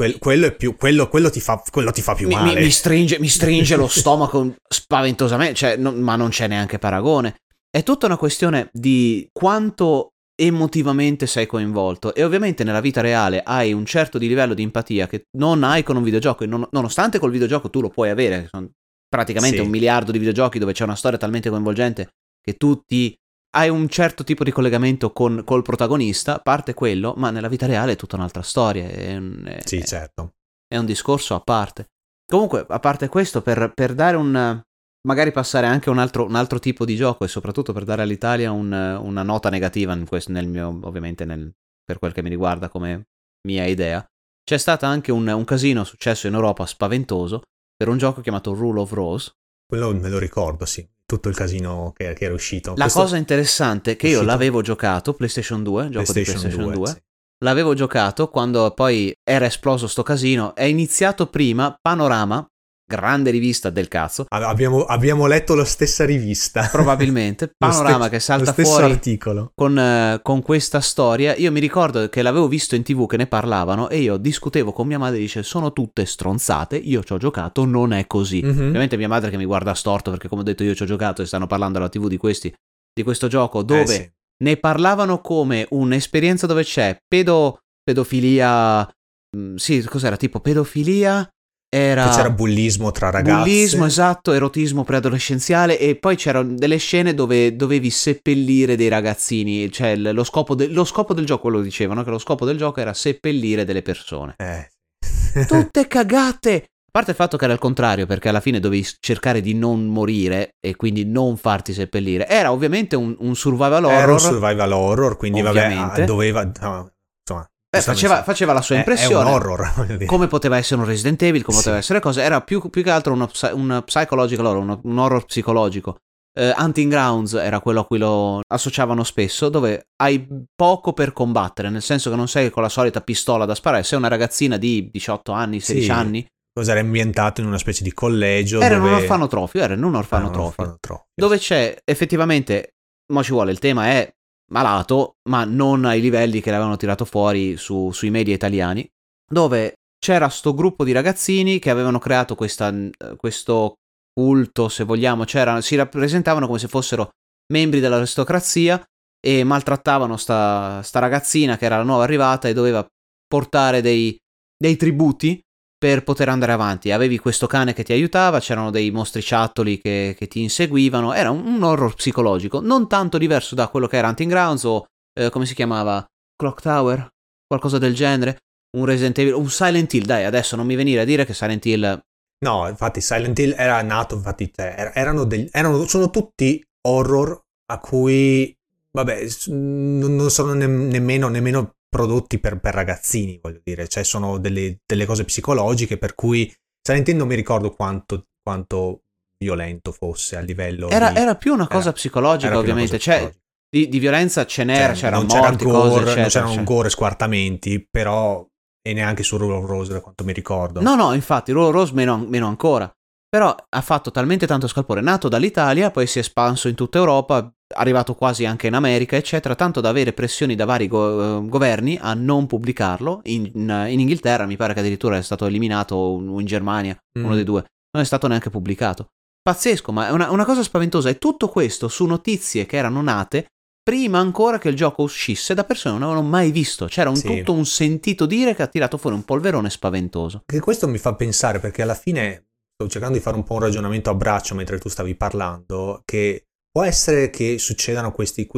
[0.00, 2.54] Quel, quello, più, quello, quello, ti fa, quello, ti fa, più mi, male.
[2.54, 7.34] Mi, mi, stringe, mi stringe lo stomaco spaventosamente, cioè, no, ma non c'è neanche paragone.
[7.68, 13.74] È tutta una questione di quanto emotivamente sei coinvolto e ovviamente nella vita reale hai
[13.74, 17.30] un certo di livello di empatia che non hai con un videogioco, non, nonostante col
[17.30, 18.70] videogioco tu lo puoi avere, sono
[19.06, 19.62] praticamente sì.
[19.62, 22.08] un miliardo di videogiochi dove c'è una storia talmente coinvolgente
[22.40, 23.14] che tu ti
[23.50, 27.92] hai un certo tipo di collegamento con, col protagonista, parte quello, ma nella vita reale
[27.92, 28.86] è tutta un'altra storia.
[28.86, 30.34] È, è, sì, certo.
[30.66, 31.88] È un discorso a parte.
[32.26, 34.62] Comunque, a parte questo, per, per dare un...
[35.06, 38.52] magari passare anche un altro, un altro, tipo di gioco e soprattutto per dare all'Italia
[38.52, 41.52] un, una nota negativa questo, nel mio, ovviamente nel,
[41.84, 43.08] per quel che mi riguarda come
[43.48, 44.04] mia idea,
[44.44, 47.42] c'è stato anche un, un casino successo in Europa spaventoso
[47.76, 49.32] per un gioco chiamato Rule of Rose.
[49.66, 52.74] Quello me lo ricordo, sì tutto il casino che, che era uscito.
[52.76, 56.72] La Questo cosa interessante è che io l'avevo giocato, PlayStation 2, gioco PlayStation di PlayStation
[56.72, 57.02] 2, 2 sì.
[57.44, 62.46] l'avevo giocato quando poi era esploso sto casino, è iniziato prima Panorama,
[62.90, 64.26] grande rivista del cazzo.
[64.28, 66.68] Abbiamo, abbiamo letto la stessa rivista.
[66.72, 67.52] Probabilmente.
[67.56, 69.52] Panorama ste- che salta fuori articolo.
[69.54, 71.36] Con, uh, con, questa storia.
[71.36, 74.88] Io mi ricordo che l'avevo visto in tv che ne parlavano e io discutevo con
[74.88, 78.42] mia madre e dice sono tutte stronzate, io ci ho giocato, non è così.
[78.44, 78.66] Mm-hmm.
[78.66, 81.22] Ovviamente mia madre che mi guarda storto perché come ho detto io ci ho giocato
[81.22, 82.52] e stanno parlando alla tv di, questi,
[82.92, 84.10] di questo gioco dove eh sì.
[84.42, 88.88] ne parlavano come un'esperienza dove c'è pedo, pedofilia...
[89.36, 90.16] Mm, sì, cos'era?
[90.16, 91.28] Tipo pedofilia
[91.72, 93.42] era c'era bullismo tra ragazzi.
[93.42, 99.94] Bullismo, esatto, erotismo preadolescenziale e poi c'erano delle scene dove dovevi seppellire dei ragazzini, cioè
[99.94, 102.92] lo scopo, de- lo scopo del gioco, lo dicevano, che lo scopo del gioco era
[102.92, 104.34] seppellire delle persone.
[104.36, 104.68] Eh.
[105.46, 106.64] Tutte cagate!
[106.90, 109.86] A parte il fatto che era il contrario, perché alla fine dovevi cercare di non
[109.86, 112.26] morire e quindi non farti seppellire.
[112.26, 114.02] Era ovviamente un, un survival horror.
[114.02, 115.84] Era un survival horror, quindi ovviamente.
[115.84, 116.42] vabbè, doveva...
[116.42, 116.90] No,
[117.20, 119.30] insomma, Beh, faceva, faceva, la sua impressione.
[119.30, 120.04] È, un horror.
[120.06, 121.62] Come poteva essere un Resident Evil, come sì.
[121.62, 122.20] poteva essere cose.
[122.20, 125.98] Era più, più che altro uno, un psychological horror, un, un horror psicologico.
[126.32, 131.70] Uh, Hunting Grounds era quello a cui lo associavano spesso, dove hai poco per combattere,
[131.70, 134.90] nel senso che non sei con la solita pistola da sparare, sei una ragazzina di
[134.92, 135.90] 18 anni, 16 sì.
[135.90, 136.26] anni.
[136.52, 138.60] Cosa era ambientato in una specie di collegio.
[138.60, 138.88] Era dove...
[138.88, 140.64] un orfanotrofio, era in un orfanotrofio.
[140.64, 142.74] Ah, un Dove c'è effettivamente,
[143.12, 144.12] ma ci vuole, il tema è
[144.52, 148.88] malato, ma non ai livelli che l'avevano tirato fuori su, sui media italiani,
[149.28, 152.72] dove c'era sto gruppo di ragazzini che avevano creato questa,
[153.16, 153.74] questo
[154.12, 155.24] culto, se vogliamo,
[155.60, 157.10] si rappresentavano come se fossero
[157.52, 158.82] membri dell'aristocrazia
[159.20, 162.84] e maltrattavano sta, sta ragazzina che era la nuova arrivata e doveva
[163.26, 164.16] portare dei,
[164.56, 165.40] dei tributi
[165.80, 166.92] per poter andare avanti.
[166.92, 171.46] Avevi questo cane che ti aiutava, c'erano dei mostriciattoli che, che ti inseguivano, era un,
[171.46, 174.84] un, horror psicologico, non tanto diverso da quello che era Hunting Grounds o
[175.18, 176.04] eh, come si chiamava?
[176.36, 177.08] Clock Tower,
[177.46, 178.40] qualcosa del genere,
[178.76, 181.64] un Resident Evil, un Silent Hill, dai, adesso non mi venire a dire che Silent
[181.64, 182.00] Hill...
[182.44, 187.40] No, infatti Silent Hill era nato, infatti cioè, erano degli, erano, sono tutti horror
[187.72, 188.54] a cui,
[188.90, 194.78] vabbè, non sono ne, nemmeno, nemmeno prodotti per, per, ragazzini, voglio dire, cioè sono delle,
[194.86, 199.02] delle, cose psicologiche per cui Silent Hill non mi ricordo quanto, quanto
[199.36, 203.34] violento fosse a livello era, di, era più una cosa era, psicologica ovviamente cosa cioè
[203.68, 206.64] di, di, violenza ce n'era cioè, c'era morti, gore, cose, eccetera, non c'erano cioè.
[206.64, 208.46] gore squartamenti però
[208.82, 210.80] e neanche su Rule of Rose da quanto mi ricordo.
[210.80, 212.90] No no infatti Rule of Rose meno, meno ancora.
[213.28, 217.52] Però ha fatto talmente tanto scalpore, nato dall'Italia, poi si è espanso in tutta Europa,
[217.74, 221.98] arrivato quasi anche in America, eccetera, tanto da avere pressioni da vari go- eh, governi
[222.00, 223.20] a non pubblicarlo.
[223.24, 227.24] In, in, in, Inghilterra mi pare che addirittura è stato eliminato, o in Germania, mm.
[227.24, 229.08] uno dei due, non è stato neanche pubblicato.
[229.42, 231.08] Pazzesco, ma è una, una cosa spaventosa.
[231.08, 233.46] E tutto questo su notizie che erano nate
[233.82, 236.86] prima ancora che il gioco uscisse da persone che non avevano mai visto.
[236.86, 237.26] C'era un, sì.
[237.26, 240.42] tutto un sentito dire che ha tirato fuori un polverone spaventoso.
[240.44, 243.60] Che questo mi fa pensare perché alla fine sto cercando di fare un po' un
[243.60, 246.44] ragionamento a braccio mentre tu stavi parlando, che
[246.80, 248.48] può essere che succedano questi,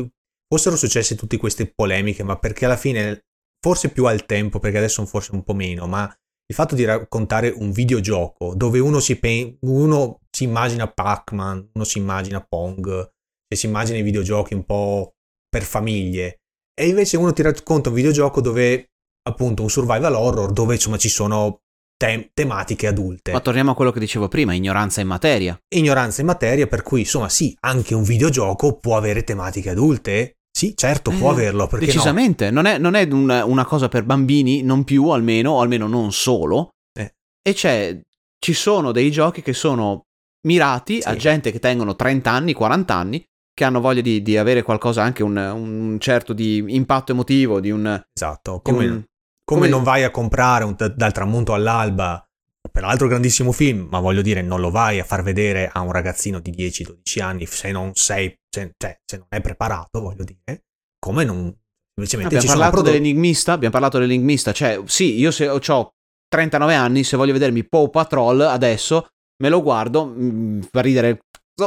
[0.49, 3.25] fossero successe tutte queste polemiche, ma perché alla fine,
[3.61, 6.05] forse più al tempo, perché adesso forse un po' meno, ma
[6.47, 11.85] il fatto di raccontare un videogioco dove uno si, pen- uno si immagina Pac-Man, uno
[11.85, 13.11] si immagina Pong,
[13.49, 15.15] e si immagina i videogiochi un po'
[15.49, 16.43] per famiglie,
[16.81, 18.93] e invece uno ti racconta un videogioco dove
[19.29, 21.62] appunto un survival horror dove insomma ci sono
[22.03, 23.31] tem- tematiche adulte.
[23.31, 25.57] Ma torniamo a quello che dicevo prima, ignoranza in materia.
[25.69, 30.33] Ignoranza in materia, per cui insomma sì, anche un videogioco può avere tematiche adulte.
[30.51, 31.69] Sì, certo, può eh, averlo.
[31.79, 32.61] Decisamente, no?
[32.61, 36.13] non è, non è una, una, cosa per bambini, non più almeno, o almeno non
[36.13, 36.71] solo.
[36.99, 37.15] Eh.
[37.41, 37.99] E c'è,
[38.39, 40.03] ci sono dei giochi che sono
[40.47, 41.09] mirati sì.
[41.09, 43.25] a gente che tengono 30 anni, 40 anni,
[43.55, 47.71] che hanno voglia di, di avere qualcosa, anche un, un, certo di impatto emotivo, di
[47.71, 48.03] un...
[48.13, 49.03] Esatto, come, un,
[49.45, 52.25] come, come non vai a comprare un, dal tramonto all'alba,
[52.71, 56.41] peraltro grandissimo film, ma voglio dire, non lo vai a far vedere a un ragazzino
[56.41, 60.65] di 10-12 anni se non sei, se, cioè, se non è preparato, voglio dire,
[60.99, 61.55] come non...
[61.95, 62.99] Semplicemente abbiamo parlato prodotti...
[62.99, 65.93] dell'enigmista, abbiamo parlato dell'enigmista, cioè sì, io se ho
[66.29, 69.09] 39 anni, se voglio vedermi Paw Patrol adesso,
[69.43, 71.21] me lo guardo, mh, mm, fa ridere,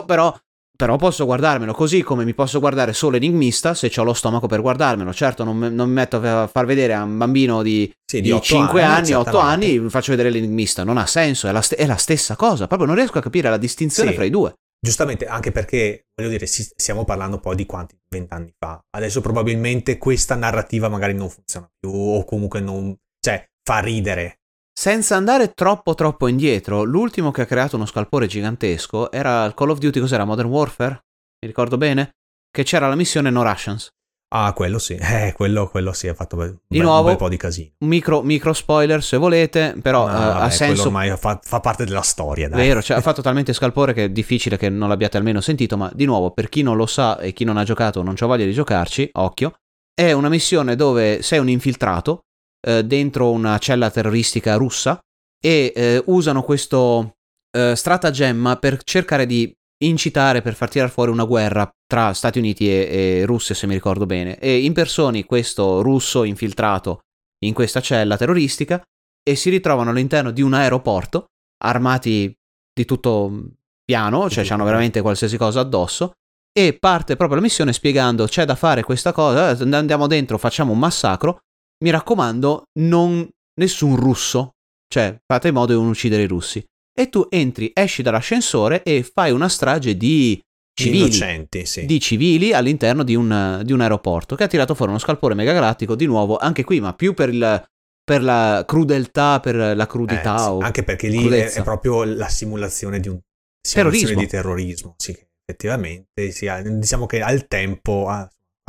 [0.06, 0.36] però
[0.76, 4.62] però posso guardarmelo così come mi posso guardare solo Enigmista se ho lo stomaco per
[4.62, 5.14] guardarmelo.
[5.14, 8.42] Certo, non, non mi metto a far vedere a un bambino di, sì, di, di
[8.42, 10.84] 5 anni, 8 anni, anni, faccio vedere l'Enigmista.
[10.84, 12.68] Non ha senso, è la, st- è la, stessa cosa.
[12.68, 14.16] Proprio non riesco a capire la distinzione sì.
[14.16, 14.54] fra i due.
[14.80, 18.80] Giustamente, anche perché, voglio dire, stiamo parlando poi di quanti vent'anni fa.
[18.96, 22.96] Adesso probabilmente questa narrativa magari non funziona più o comunque non...
[23.20, 24.42] cioè, fa ridere
[24.78, 29.70] senza andare troppo troppo indietro, l'ultimo che ha creato uno scalpore gigantesco era il Call
[29.70, 30.26] of Duty, cos'era?
[30.26, 31.06] Modern Warfare?
[31.40, 32.16] Mi ricordo bene?
[32.52, 33.88] Che c'era la missione No Russians.
[34.34, 37.30] Ah, quello sì, eh, quello, quello sì, ha fatto un, di nuovo, un bel po'
[37.30, 37.70] di casino.
[37.86, 40.88] Micro, micro spoiler se volete, però no, uh, vabbè, ha senso.
[40.88, 42.68] ormai fa, fa, parte della storia, dai.
[42.68, 45.90] Vero, cioè, ha fatto talmente scalpore che è difficile che non l'abbiate almeno sentito, ma
[45.94, 48.44] di nuovo, per chi non lo sa e chi non ha giocato non c'ha voglia
[48.44, 49.54] di giocarci, occhio,
[49.94, 52.25] è una missione dove sei un infiltrato
[52.66, 55.00] eh, dentro una cella terroristica russa
[55.40, 57.18] e eh, usano questo
[57.56, 59.54] eh, stratagemma per cercare di
[59.84, 63.74] incitare, per far tirare fuori una guerra tra Stati Uniti e, e Russia, se mi
[63.74, 64.40] ricordo bene.
[64.40, 67.02] E impersoni questo russo infiltrato
[67.46, 68.82] in questa cella terroristica
[69.22, 71.26] e si ritrovano all'interno di un aeroporto
[71.64, 72.34] armati
[72.74, 73.52] di tutto
[73.84, 76.14] piano, cioè hanno veramente qualsiasi cosa addosso
[76.52, 80.80] e parte proprio la missione spiegando c'è da fare questa cosa, andiamo dentro, facciamo un
[80.80, 81.40] massacro
[81.84, 83.28] mi raccomando, non
[83.60, 84.52] nessun russo.
[84.88, 86.64] Cioè, fate in modo di non uccidere i russi.
[86.98, 90.42] E tu entri, esci dall'ascensore e fai una strage di
[90.76, 91.86] civili, Innocenti, sì.
[91.86, 95.96] di civili all'interno di un, di un, aeroporto che ha tirato fuori uno scalpore megagalattico
[95.96, 97.66] di nuovo anche qui ma più per, il,
[98.04, 102.28] per la crudeltà per la crudità eh, sì, anche perché lì è, è, proprio la
[102.28, 103.20] simulazione di un
[103.62, 104.20] terrorismo.
[104.20, 108.08] di terrorismo sì, effettivamente sì, diciamo che al tempo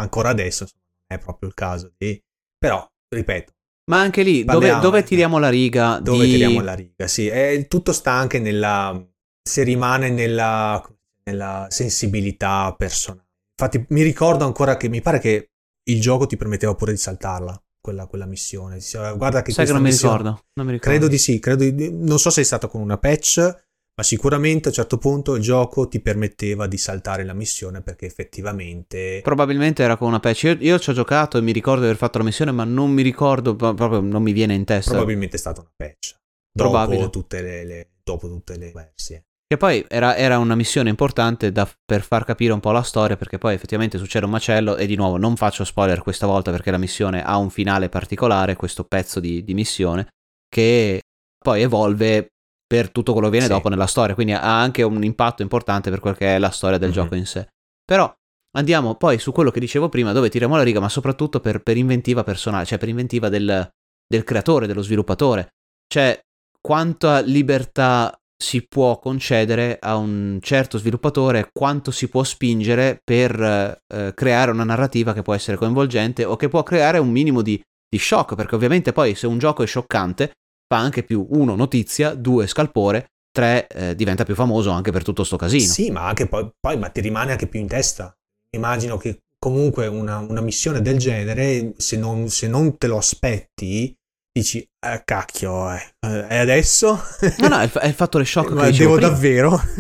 [0.01, 2.21] ancora adesso non è proprio il caso di
[2.57, 3.53] però ripeto.
[3.91, 6.01] Ma anche lì, dove, dove, tiriamo la riga?
[6.01, 6.33] Dove di...
[6.33, 7.29] tiriamo la riga, sì.
[7.29, 9.01] E tutto sta anche nella...
[9.43, 10.85] se rimane nella,
[11.25, 13.29] nella sensibilità personale.
[13.59, 15.51] Infatti mi ricordo ancora che mi pare che
[15.89, 17.61] il gioco ti permetteva pure di saltarla.
[17.81, 18.81] Quella, quella missione.
[19.17, 20.91] Guarda che Sai che non mi, ricordo, non mi ricordo.
[20.91, 21.93] Credo di sì, credo di...
[21.93, 23.66] non so se è stato con una patch,
[23.99, 28.05] ma sicuramente a un certo punto il gioco ti permetteva di saltare la missione perché
[28.05, 29.21] effettivamente...
[29.23, 30.43] Probabilmente era con una patch.
[30.43, 32.91] Io, io ci ho giocato e mi ricordo di aver fatto la missione, ma non
[32.91, 34.91] mi ricordo, proprio non mi viene in testa.
[34.91, 36.15] Probabilmente è stata una patch.
[36.53, 39.25] Dopo tutte le, le, dopo tutte le versie.
[39.47, 43.17] Che poi era, era, una missione importante da, per far capire un po' la storia,
[43.17, 46.71] perché poi effettivamente succede un macello e di nuovo non faccio spoiler questa volta perché
[46.71, 50.09] la missione ha un finale particolare, questo pezzo di, di missione,
[50.49, 51.01] che
[51.39, 52.33] poi evolve
[52.67, 53.53] per tutto quello che viene sì.
[53.53, 56.79] dopo nella storia, quindi ha anche un impatto importante per quel che è la storia
[56.79, 56.99] del mm-hmm.
[56.99, 57.49] gioco in sé.
[57.85, 58.13] Però
[58.57, 61.77] andiamo poi su quello che dicevo prima, dove tiriamo la riga, ma soprattutto per, per
[61.77, 63.69] inventiva personale, cioè per inventiva del,
[64.07, 65.51] del creatore, dello sviluppatore.
[65.87, 66.21] Cioè,
[66.61, 74.13] quanta libertà si può concedere a un certo sviluppatore, quanto si può spingere per eh,
[74.15, 77.99] creare una narrativa che può essere coinvolgente o che può creare un minimo di, di
[77.99, 80.33] shock, perché ovviamente poi se un gioco è scioccante
[80.67, 85.25] fa anche più uno notizia, due scalpore, tre eh, diventa più famoso anche per tutto
[85.25, 85.71] sto casino.
[85.71, 88.15] Sì, ma anche poi, poi ma ti rimane anche più in testa.
[88.51, 93.95] Immagino che comunque una, una missione del genere, se non, se non, te lo aspetti,
[94.33, 95.95] dici, eh, cacchio, eh,
[96.29, 97.01] e adesso?
[97.39, 99.61] No, no, è il, è il fattore shock ma che devo davvero?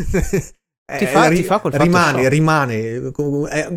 [0.98, 3.10] ti, fa, eh, ti fa rimane, rimane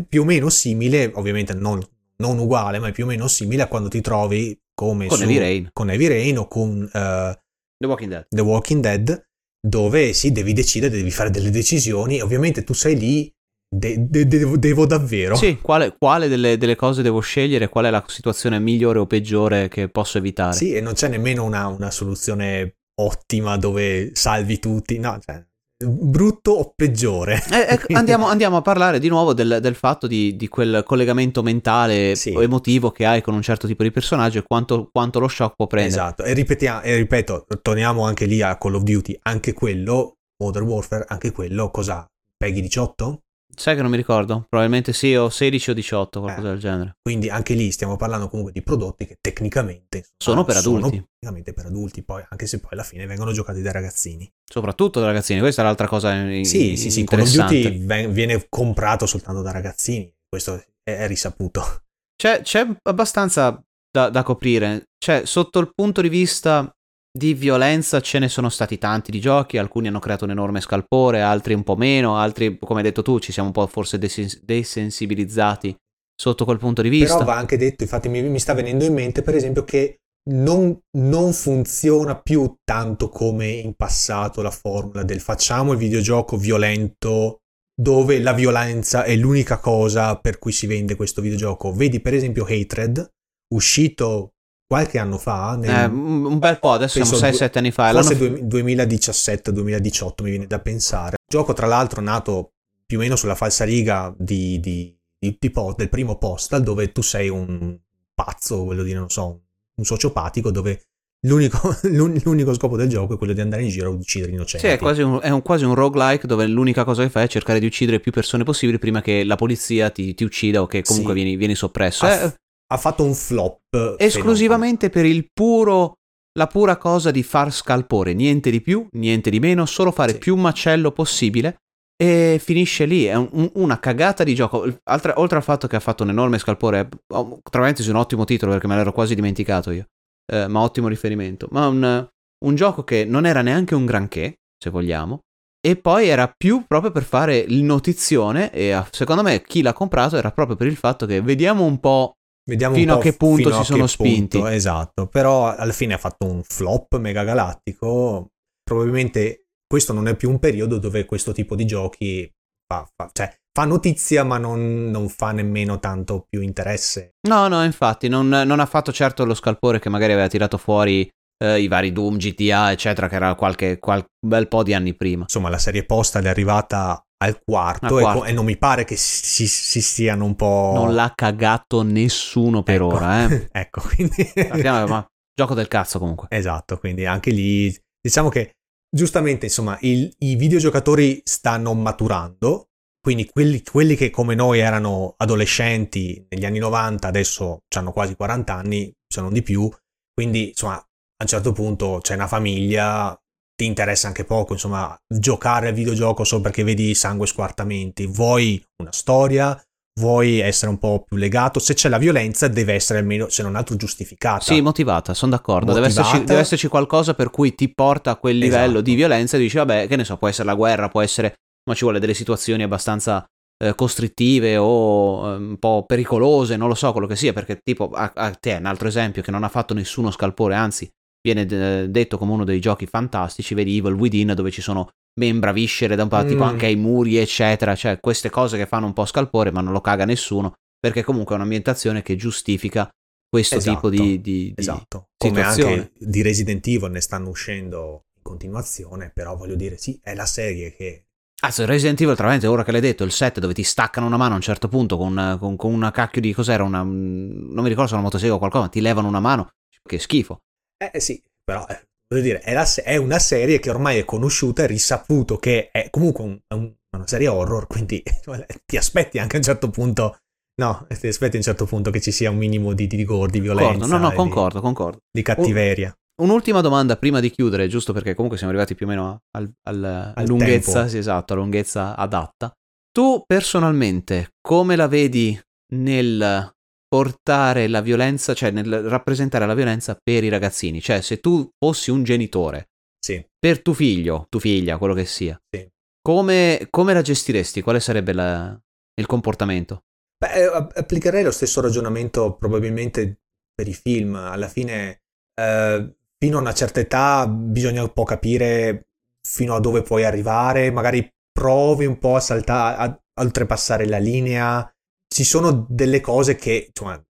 [0.06, 1.80] più o meno simile, ovviamente non,
[2.16, 5.38] non uguale, ma più o meno simile a quando ti trovi come con su, Heavy
[5.38, 5.70] Rain.
[5.74, 8.26] con Heavy Rain o con uh, The Walking Dead.
[8.30, 9.26] The Walking Dead,
[9.60, 13.30] dove sì, devi decidere, devi fare delle decisioni, ovviamente tu sei lì,
[13.68, 15.36] de- de- devo, devo, davvero.
[15.36, 19.68] Sì, quale, quale delle, delle, cose devo scegliere, qual è la situazione migliore o peggiore
[19.68, 20.54] che posso evitare.
[20.54, 25.44] Sì, e non c'è nemmeno una, una soluzione ottima dove salvi tutti, no, cioè,
[25.86, 27.42] brutto o peggiore.
[27.50, 31.42] Eh, eh, andiamo, andiamo, a parlare di nuovo del, del fatto di, di, quel collegamento
[31.42, 32.34] mentale sì.
[32.34, 35.56] o emotivo che hai con un certo tipo di personaggio e quanto, quanto lo shock
[35.56, 35.94] può prendere.
[35.94, 41.04] Esatto, e, e ripeto, torniamo anche lì a Call of Duty, anche quello, Modern Warfare,
[41.08, 42.06] anche quello, cosa?
[42.36, 43.20] Peggy 18?
[43.54, 46.96] Sai che non mi ricordo, probabilmente sì, o 16 o 18, qualcosa eh, del genere.
[47.02, 50.80] Quindi anche lì stiamo parlando comunque di prodotti che tecnicamente sono per adulti.
[50.80, 54.30] Sono tecnicamente per adulti, poi, anche se poi alla fine vengono giocati dai ragazzini.
[54.44, 58.46] Soprattutto dai ragazzini, questa è l'altra cosa in, Sì, sì, sì, Call of Duty viene
[58.48, 61.82] comprato soltanto da ragazzini, questo è, è risaputo.
[62.16, 66.70] C'è, c'è abbastanza da, da coprire, cioè sotto il punto di vista
[67.12, 71.20] di violenza ce ne sono stati tanti di giochi, alcuni hanno creato un enorme scalpore,
[71.20, 75.74] altri un po' meno, altri, come hai detto tu, ci siamo un po' forse desensibilizzati
[76.14, 77.14] sotto quel punto di vista.
[77.14, 79.96] Però va anche detto, infatti mi, mi sta venendo in mente per esempio che
[80.30, 87.38] non, non, funziona più tanto come in passato la formula del facciamo il videogioco violento
[87.74, 91.72] dove la violenza è l'unica cosa per cui si vende questo videogioco.
[91.72, 93.08] Vedi per esempio Hatred,
[93.54, 94.34] uscito
[94.70, 95.56] qualche anno fa.
[95.56, 97.90] Nel, eh, un bel po', adesso siamo 6-7 anni fa.
[97.90, 101.16] Forse 2017-2018 mi viene da pensare.
[101.28, 102.52] Gioco tra l'altro nato
[102.86, 107.02] più o meno sulla falsa riga di, di, di, di del primo Postal dove tu
[107.02, 107.76] sei un
[108.14, 109.40] pazzo, voglio dire, non so,
[109.74, 110.82] un sociopatico dove
[111.24, 114.66] L'unico, l'unico, scopo del gioco è quello di andare in giro a uccidere innocenti.
[114.66, 117.28] Sì, è quasi un, è un, quasi un roguelike dove l'unica cosa che fai è
[117.28, 120.80] cercare di uccidere più persone possibili prima che la polizia ti, ti uccida o che
[120.80, 121.20] comunque sì.
[121.20, 122.06] vieni, vieni, soppresso.
[122.06, 122.34] Ha, eh,
[122.72, 123.96] ha fatto un flop.
[123.98, 125.94] Esclusivamente per il puro
[126.38, 130.18] la pura cosa di far scalpore, niente di più, niente di meno, solo fare sì.
[130.18, 131.56] più macello possibile
[132.00, 133.04] e finisce lì.
[133.04, 134.66] È un, una cagata di gioco.
[134.84, 138.52] Altra, oltre al fatto che ha fatto un enorme scalpore, tra parentesi, un ottimo titolo
[138.52, 139.86] perché me l'ero quasi dimenticato io,
[140.32, 141.48] eh, ma ottimo riferimento.
[141.50, 142.08] Ma un,
[142.44, 145.20] un gioco che non era neanche un granché, se vogliamo,
[145.60, 150.16] e poi era più proprio per fare il notizione e secondo me chi l'ha comprato
[150.16, 152.14] era proprio per il fatto che vediamo un po'
[152.50, 154.38] Vediamo fino a che punto si sono spinti.
[154.38, 158.30] Punto, esatto, però alla fine ha fatto un flop mega galattico.
[158.64, 162.28] Probabilmente questo non è più un periodo dove questo tipo di giochi
[162.66, 167.12] fa, fa, cioè, fa notizia ma non, non, fa nemmeno tanto più interesse.
[167.28, 171.08] No, no, infatti non, non, ha fatto certo lo scalpore che magari aveva tirato fuori
[171.38, 175.22] eh, i vari Doom, GTA, eccetera, che era qualche, qualche bel po' di anni prima.
[175.22, 178.24] Insomma, la serie posta è arrivata al quarto, al quarto.
[178.24, 180.72] E, e, non mi pare che si, si, stiano un po'...
[180.74, 182.86] Non l'ha cagato nessuno per ecco.
[182.86, 183.48] ora, eh.
[183.52, 184.32] ecco, quindi...
[184.62, 186.28] ma gioco del cazzo comunque.
[186.30, 188.52] Esatto, quindi anche lì diciamo che
[188.90, 192.68] giustamente insomma il, i videogiocatori stanno maturando,
[193.00, 198.54] quindi quelli, quelli, che come noi erano adolescenti negli anni 90 adesso hanno quasi 40
[198.54, 199.70] anni, se non di più,
[200.12, 203.18] quindi insomma a un certo punto c'è una famiglia,
[203.60, 208.06] ti interessa anche poco, insomma, giocare al videogioco solo perché vedi sangue e squartamenti.
[208.06, 209.60] Vuoi una storia,
[210.00, 211.58] vuoi essere un po' più legato.
[211.58, 214.40] Se c'è la violenza, deve essere almeno, se non altro, giustificata.
[214.40, 215.74] Sì, motivata, sono d'accordo.
[215.74, 218.80] Deve esserci, deve esserci, qualcosa per cui ti porta a quel livello esatto.
[218.80, 221.34] di violenza e dici, vabbè, che ne so, può essere la guerra, può essere,
[221.68, 223.26] ma ci vuole delle situazioni abbastanza
[223.62, 227.90] eh, costrittive o eh, un po' pericolose, non lo so quello che sia, perché tipo
[227.90, 230.90] a, a te, un altro esempio che non ha fatto nessuno scalpore, anzi
[231.20, 235.52] viene d- detto come uno dei giochi fantastici, vedi Evil Within dove ci sono membra,
[235.52, 236.28] viscere da un po' mm.
[236.28, 239.72] tipo anche ai muri eccetera, cioè queste cose che fanno un po' scalpore ma non
[239.72, 242.88] lo caga nessuno perché comunque è un'ambientazione che giustifica
[243.28, 245.08] questo esatto, tipo di, di, esatto.
[245.16, 250.00] di come anche di Resident Evil ne stanno uscendo in continuazione, però voglio dire sì,
[250.02, 251.04] è la serie che
[251.42, 254.18] Ah, Resident Evil, tra l'altro, ora che l'hai detto, il set dove ti staccano una
[254.18, 257.68] mano a un certo punto con, con, con una cacchio di cos'era, una, non mi
[257.68, 259.48] ricordo se una motosega o qualcosa, ma ti levano una mano,
[259.82, 260.40] che schifo.
[260.82, 264.62] Eh sì, però eh, voglio dire, è, la, è, una serie che ormai è conosciuta,
[264.62, 269.36] è risaputo che è comunque un, un, una serie horror, quindi cioè, ti aspetti anche
[269.36, 270.16] a un certo punto...
[270.60, 273.30] No, ti aspetti a un certo punto che ci sia un minimo di, di gore,
[273.30, 273.78] di violenza.
[273.78, 274.98] Concordo, no, no, concordo, di, concordo.
[275.10, 275.96] Di cattiveria.
[276.20, 279.50] Un, un'ultima domanda prima di chiudere, giusto perché comunque siamo arrivati più o meno al,
[279.62, 282.52] al, a lunghezza, sì, esatto, a lunghezza adatta.
[282.92, 285.40] Tu personalmente come la vedi
[285.74, 286.52] nel
[286.90, 290.80] portare la violenza, cioè nel rappresentare la violenza per i ragazzini.
[290.80, 293.24] Cioè, se tu fossi un genitore sì.
[293.38, 295.70] per tuo figlio, tua figlia, quello che sia, sì.
[296.02, 297.62] come, come, la gestiresti?
[297.62, 298.60] Quale sarebbe la,
[298.94, 299.84] il comportamento?
[300.18, 303.20] Beh, eh, applicherei lo stesso ragionamento probabilmente
[303.54, 304.16] per i film.
[304.16, 305.02] Alla fine,
[305.40, 308.88] eh, fino a una certa età, bisogna un po' capire
[309.22, 310.72] fino a dove puoi arrivare.
[310.72, 314.68] Magari provi un po' a saltare, a oltrepassare la linea
[315.12, 317.02] ci sono delle cose che, insomma,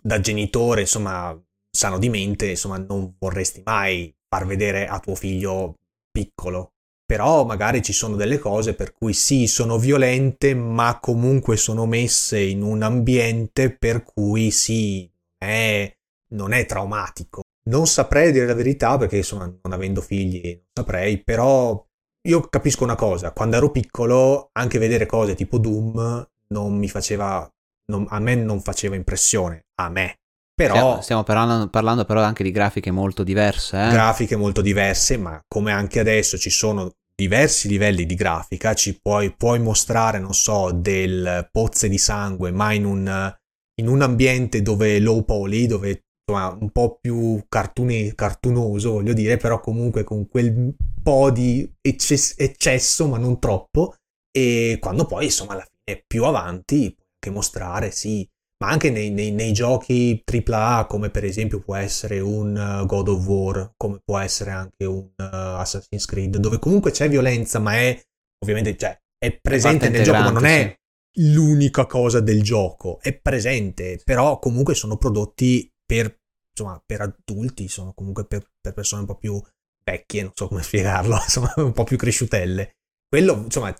[0.00, 1.38] da genitore, insomma,
[1.70, 5.76] sano di mente, insomma, non vorresti mai far vedere a tuo figlio
[6.10, 6.72] piccolo.
[7.12, 12.40] però magari ci sono delle cose per cui sì, sono violente, ma comunque sono messe
[12.40, 15.94] in un ambiente per cui sì, è,
[16.30, 17.42] non è traumatico.
[17.68, 21.86] Non saprei dire la verità perché insomma non avendo figli non saprei, però
[22.28, 27.48] io capisco una cosa, quando ero piccolo anche vedere cose tipo Doom non mi faceva,
[27.90, 30.16] non, a me non faceva impressione, a me.
[30.54, 33.76] Però, stiamo, stiamo parlando, parlando, però anche di grafiche molto diverse.
[33.76, 33.90] Eh?
[33.90, 39.34] Grafiche molto diverse, ma come anche adesso ci sono diversi livelli di grafica, ci puoi,
[39.34, 43.34] puoi mostrare, non so, del pozze di sangue, ma in un,
[43.80, 49.36] in un ambiente dove low poly, dove insomma, un po' più cartuni, cartunoso, voglio dire,
[49.36, 53.94] però comunque con quel po' di ecces- eccesso, ma non troppo.
[54.30, 58.28] E quando poi, insomma, alla fine più avanti anche mostrare, sì,
[58.62, 63.08] ma anche nei, nei, nei, giochi AAA, come per esempio può essere un uh, God
[63.08, 65.22] of War, come può essere anche un uh,
[65.58, 68.00] Assassin's Creed, dove comunque c'è violenza, ma è
[68.42, 70.76] ovviamente cioè, è presente nel gioco, ma non è
[71.12, 71.32] sì.
[71.32, 76.20] l'unica cosa del gioco, è presente, però comunque sono prodotti per,
[76.50, 79.40] insomma, per adulti, sono comunque per, per persone un po' più
[79.84, 82.76] vecchie, non so come spiegarlo, insomma, un po' più cresciutelle.
[83.08, 83.74] Quello, insomma,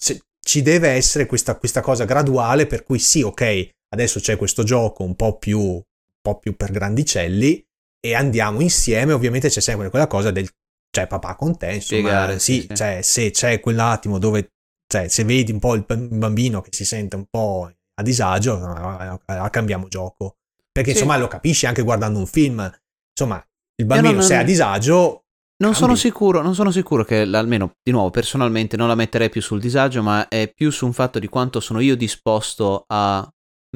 [0.44, 5.04] ci deve essere questa, questa cosa graduale per cui sì, ok, adesso c'è questo gioco
[5.04, 5.82] un po' più, un
[6.20, 7.64] po' più per grandicelli
[8.04, 10.48] e andiamo insieme, ovviamente c'è sempre quella cosa del
[10.94, 14.50] cioè papà con te, insomma, Spiegare, sì, sì, cioè se c'è quell'attimo dove,
[14.86, 18.58] cioè se vedi un po' il bambino che si sente un po' a disagio,
[19.50, 20.36] cambiamo gioco.
[20.70, 20.96] Perché sì.
[20.96, 22.70] insomma lo capisci anche guardando un film,
[23.10, 23.42] insomma
[23.76, 25.21] il bambino non, se è a disagio
[25.62, 29.40] non sono, sicuro, non sono sicuro che, almeno di nuovo, personalmente non la metterei più
[29.40, 33.26] sul disagio, ma è più su un fatto di quanto sono io disposto a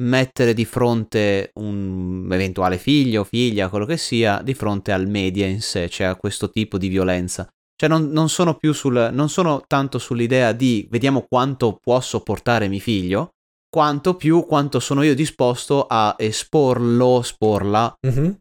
[0.01, 5.61] mettere di fronte un eventuale figlio figlia, quello che sia, di fronte al media in
[5.61, 7.47] sé, cioè a questo tipo di violenza.
[7.75, 12.67] Cioè non, non sono più sul, non sono tanto sull'idea di vediamo quanto può sopportare
[12.67, 13.29] mio figlio,
[13.69, 18.31] quanto più quanto sono io disposto a esporlo, sporla mm-hmm.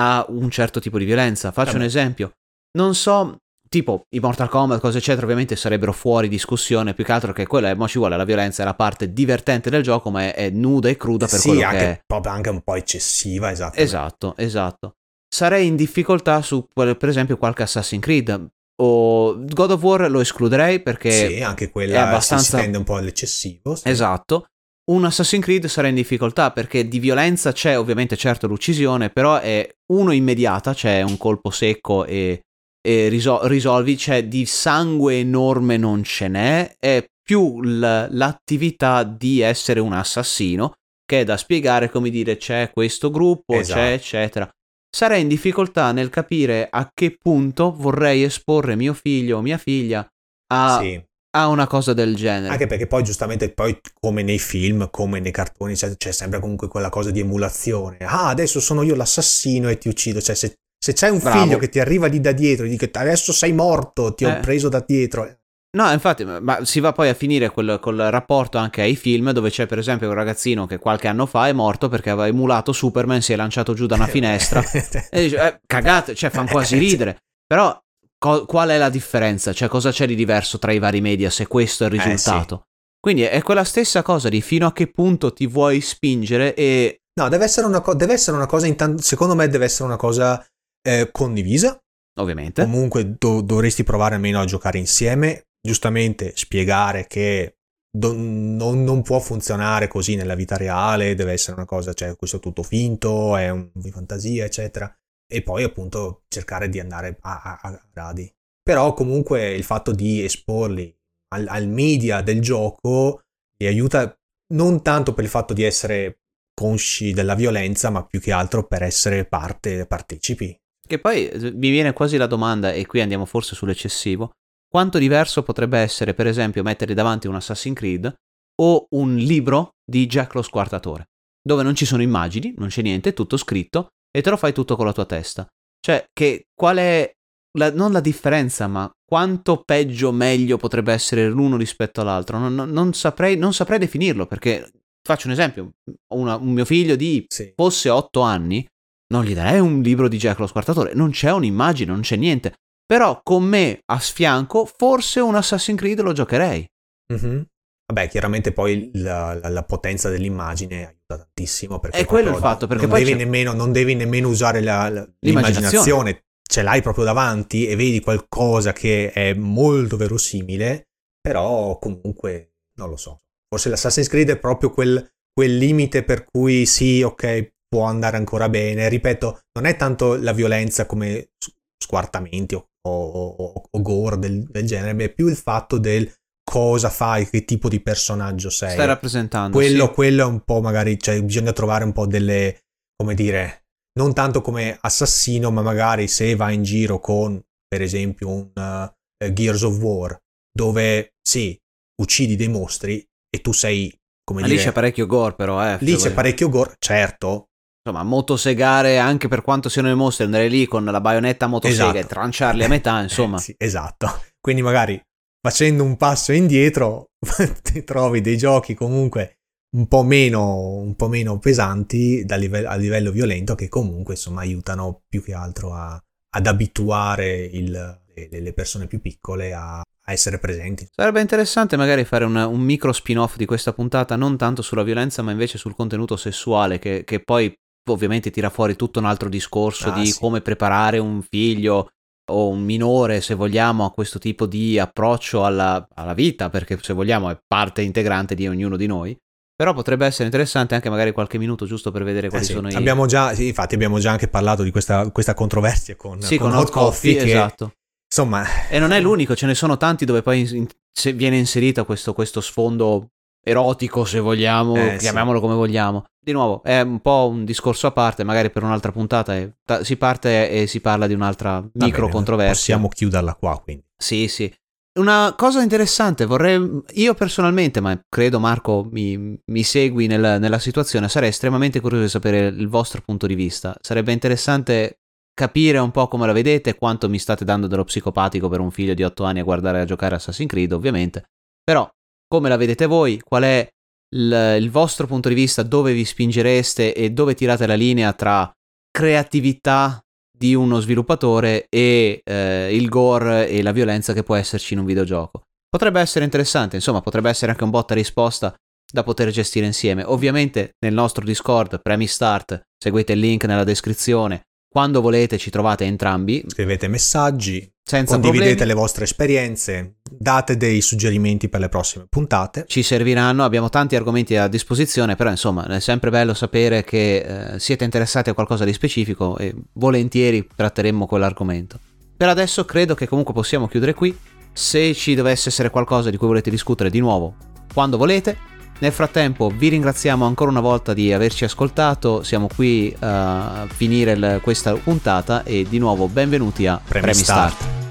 [0.00, 1.50] a un certo tipo di violenza.
[1.52, 1.78] Faccio Vabbè.
[1.78, 2.32] un esempio.
[2.76, 3.36] Non so,
[3.68, 7.70] tipo i Mortal Kombat, cose eccetera, ovviamente sarebbero fuori discussione, più che altro che quella
[7.70, 10.50] è, ma ci vuole la violenza, è la parte divertente del gioco, ma è, è
[10.50, 12.00] nuda e cruda per sì, quello anche, che è.
[12.06, 13.78] proprio anche un po' eccessiva, esatto.
[13.78, 14.94] Esatto, esatto.
[15.28, 18.48] Sarei in difficoltà su, per esempio, qualche Assassin's Creed,
[18.82, 22.56] o God of War lo escluderei perché sì, anche quella è abbastanza...
[22.56, 23.74] si tende un po' all'eccessivo.
[23.76, 23.88] Sì.
[23.88, 24.46] Esatto.
[24.90, 29.66] Un Assassin's Creed sarà in difficoltà perché di violenza c'è ovviamente certo l'uccisione, però è
[29.92, 32.42] uno immediata, c'è un colpo secco e
[32.86, 39.40] e risol- risolvi, cioè di sangue enorme non ce n'è, è più l- l'attività di
[39.40, 40.74] essere un assassino
[41.06, 43.80] che è da spiegare come dire c'è questo gruppo, esatto.
[43.80, 44.48] c'è eccetera.
[44.94, 50.06] Sarei in difficoltà nel capire a che punto vorrei esporre mio figlio o mia figlia
[50.52, 51.02] a, sì.
[51.36, 52.52] a una cosa del genere.
[52.52, 56.68] Anche perché poi giustamente poi come nei film, come nei cartoni c'è, c'è sempre comunque
[56.68, 57.96] quella cosa di emulazione.
[58.00, 60.20] Ah, adesso sono io l'assassino e ti uccido.
[60.20, 60.54] Cioè se
[60.84, 61.40] se c'è un Bravo.
[61.40, 64.40] figlio che ti arriva lì da dietro e dice adesso sei morto, ti ho eh.
[64.40, 65.38] preso da dietro.
[65.78, 69.48] No, infatti, ma si va poi a finire col, col, rapporto anche ai film dove
[69.48, 73.22] c'è per esempio un ragazzino che qualche anno fa è morto perché aveva emulato Superman,
[73.22, 74.62] si è lanciato giù da una finestra
[75.10, 77.16] e dice, eh, cagate, cioè fanno quasi ridere.
[77.46, 77.80] Però
[78.18, 79.54] co- qual è la differenza?
[79.54, 82.54] Cioè cosa c'è di diverso tra i vari media se questo è il risultato?
[82.54, 82.98] Eh, sì.
[83.00, 86.98] Quindi è quella stessa cosa di fino a che punto ti vuoi spingere e...
[87.18, 89.96] No, deve essere una, co- deve essere una cosa, intanto, secondo me deve essere una
[89.96, 90.44] cosa
[90.84, 91.78] eh, condivisa.
[92.18, 92.62] Ovviamente.
[92.62, 95.46] Comunque do- dovresti provare almeno a giocare insieme.
[95.60, 97.56] Giustamente spiegare che
[97.90, 102.36] do- non, non, può funzionare così nella vita reale, deve essere una cosa, cioè questo
[102.36, 104.92] è tutto finto, è un di fantasia, eccetera.
[105.26, 108.30] E poi appunto cercare di andare a, a, a gradi.
[108.62, 110.94] Però comunque il fatto di esporli
[111.34, 113.22] al, al media del gioco
[113.56, 114.14] li aiuta
[114.54, 116.20] non tanto per il fatto di essere
[116.54, 120.56] consci della violenza, ma più che altro per essere parte, partecipi
[120.86, 124.32] che poi eh, mi viene quasi la domanda, e qui andiamo forse sull'eccessivo,
[124.68, 128.14] quanto diverso potrebbe essere, per esempio, mettere davanti un Assassin's Creed
[128.60, 131.04] o un libro di Jack lo Squartatore,
[131.42, 134.52] dove non ci sono immagini, non c'è niente, è tutto scritto e te lo fai
[134.52, 135.46] tutto con la tua testa.
[135.80, 137.12] Cioè, che qual è,
[137.58, 142.38] la, non la differenza, ma quanto peggio o meglio potrebbe essere l'uno rispetto all'altro?
[142.38, 144.70] Non, non, non, saprei, non saprei definirlo, perché
[145.02, 145.72] faccio un esempio,
[146.14, 147.52] una, un mio figlio di sì.
[147.54, 148.66] fosse 8 anni
[149.12, 152.54] non gli darei un libro di Jack lo Squartatore, non c'è un'immagine, non c'è niente.
[152.86, 156.66] Però con me a sfianco, forse un Assassin's Creed lo giocherei.
[157.12, 157.40] Mm-hmm.
[157.86, 161.78] Vabbè, chiaramente poi la, la, la, potenza dell'immagine aiuta tantissimo.
[161.80, 164.88] Perché è quello il fatto, perché non poi devi, nemmeno, non devi nemmeno usare la,
[165.20, 166.24] l'immaginazione.
[166.42, 170.88] ce l'hai proprio davanti e vedi qualcosa che è molto verosimile,
[171.20, 173.20] però comunque non lo so.
[173.48, 178.48] Forse l'Assassin's Creed è proprio quel, quel limite per cui sì, ok, può andare ancora
[178.48, 178.88] bene.
[178.88, 181.30] Ripeto, non è tanto la violenza come
[181.76, 186.08] squartamenti o, o, o gore del, del, genere, ma è più il fatto del
[186.44, 188.74] cosa fai, che tipo di personaggio sei.
[188.74, 189.56] Stai rappresentando.
[189.56, 189.92] Quello, sì.
[189.92, 192.60] quello è un po' magari, cioè bisogna trovare un po' delle,
[192.96, 193.64] come dire,
[193.98, 199.32] non tanto come assassino, ma magari se vai in giro con, per esempio, un uh,
[199.32, 200.16] Gears of War,
[200.52, 201.60] dove sì,
[202.00, 205.76] uccidi dei mostri e tu sei come Ma dire, lì c'è parecchio gore però, eh.
[205.80, 207.48] Lì c'è parecchio gore, certo,
[207.84, 211.98] insomma, motosegare anche per quanto siano i mostri, andare lì con la baionetta motosega esatto.
[211.98, 213.38] e tranciarli a metà, insomma.
[213.38, 214.22] sì, esatto.
[214.40, 215.00] Quindi magari
[215.40, 217.10] facendo un passo indietro
[217.62, 219.36] ti trovi dei giochi comunque
[219.74, 225.02] un po' meno, un po meno pesanti livello, a livello violento che comunque insomma aiutano
[225.08, 226.00] più che altro a,
[226.36, 230.86] ad abituare il, le, le, persone più piccole a, a, essere presenti.
[230.94, 235.22] Sarebbe interessante magari fare un, un, micro spin-off di questa puntata, non tanto sulla violenza
[235.22, 237.52] ma invece sul contenuto sessuale che, che poi
[237.92, 240.18] ovviamente tira fuori tutto un altro discorso ah, di sì.
[240.18, 241.90] come preparare un figlio
[242.30, 246.92] o un minore, se vogliamo, a questo tipo di approccio alla, alla, vita, perché se
[246.92, 249.16] vogliamo è parte integrante di ognuno di noi.
[249.56, 252.52] Però potrebbe essere interessante anche magari qualche minuto giusto per vedere quali eh sì.
[252.54, 252.74] sono i...
[252.74, 256.50] Abbiamo già, sì, infatti abbiamo già anche parlato di questa, questa controversia con, sì, con,
[256.50, 257.72] con Hot Coffee, coffee che, esatto.
[258.06, 258.44] Insomma...
[258.68, 260.66] E non è l'unico, ce ne sono tanti dove poi in,
[261.14, 263.10] viene inserito questo, questo sfondo
[263.44, 265.44] erotico, se vogliamo, eh, chiamiamolo sì.
[265.44, 266.04] come vogliamo.
[266.24, 269.84] Di nuovo, è un po' un discorso a parte, magari per un'altra puntata e, ta,
[269.84, 272.54] si parte e si parla di un'altra Va micro bene, controversia.
[272.54, 273.84] Possiamo chiuderla qua, quindi.
[273.94, 274.50] Sì, sì.
[274.98, 281.10] Una cosa interessante, vorrei, io personalmente, ma credo Marco mi, mi segui nel, nella situazione,
[281.10, 283.76] sarei estremamente curioso di sapere il vostro punto di vista.
[283.82, 285.00] Sarebbe interessante
[285.34, 288.94] capire un po' come la vedete, quanto mi state dando dello psicopatico per un figlio
[288.94, 291.24] di 8 anni a guardare a giocare Assassin's Creed, ovviamente.
[291.62, 291.86] Però
[292.26, 293.68] come la vedete voi, qual è
[294.14, 298.50] il, il vostro punto di vista, dove vi spingereste e dove tirate la linea tra
[298.90, 300.00] creatività
[300.36, 304.86] di uno sviluppatore e eh, il gore e la violenza che può esserci in un
[304.86, 305.42] videogioco.
[305.68, 308.54] Potrebbe essere interessante, insomma, potrebbe essere anche un botta risposta
[308.92, 310.04] da poter gestire insieme.
[310.04, 314.42] Ovviamente nel nostro Discord, premi start, seguite il link nella descrizione,
[314.74, 316.44] quando volete ci trovate entrambi.
[316.48, 318.72] Scrivete messaggi, senza condividete problemi.
[318.72, 322.64] le vostre esperienze, date dei suggerimenti per le prossime puntate.
[322.66, 327.18] Ci serviranno, abbiamo tanti argomenti a disposizione, però insomma è sempre bello sapere che
[327.54, 331.78] eh, siete interessati a qualcosa di specifico e volentieri tratteremmo quell'argomento.
[332.16, 334.18] Per adesso credo che comunque possiamo chiudere qui.
[334.52, 337.36] Se ci dovesse essere qualcosa di cui volete discutere di nuovo,
[337.72, 338.36] quando volete,
[338.78, 344.74] nel frattempo vi ringraziamo ancora una volta di averci ascoltato, siamo qui a finire questa
[344.74, 347.54] puntata e di nuovo benvenuti a Premi, Premi Start.
[347.54, 347.83] Start.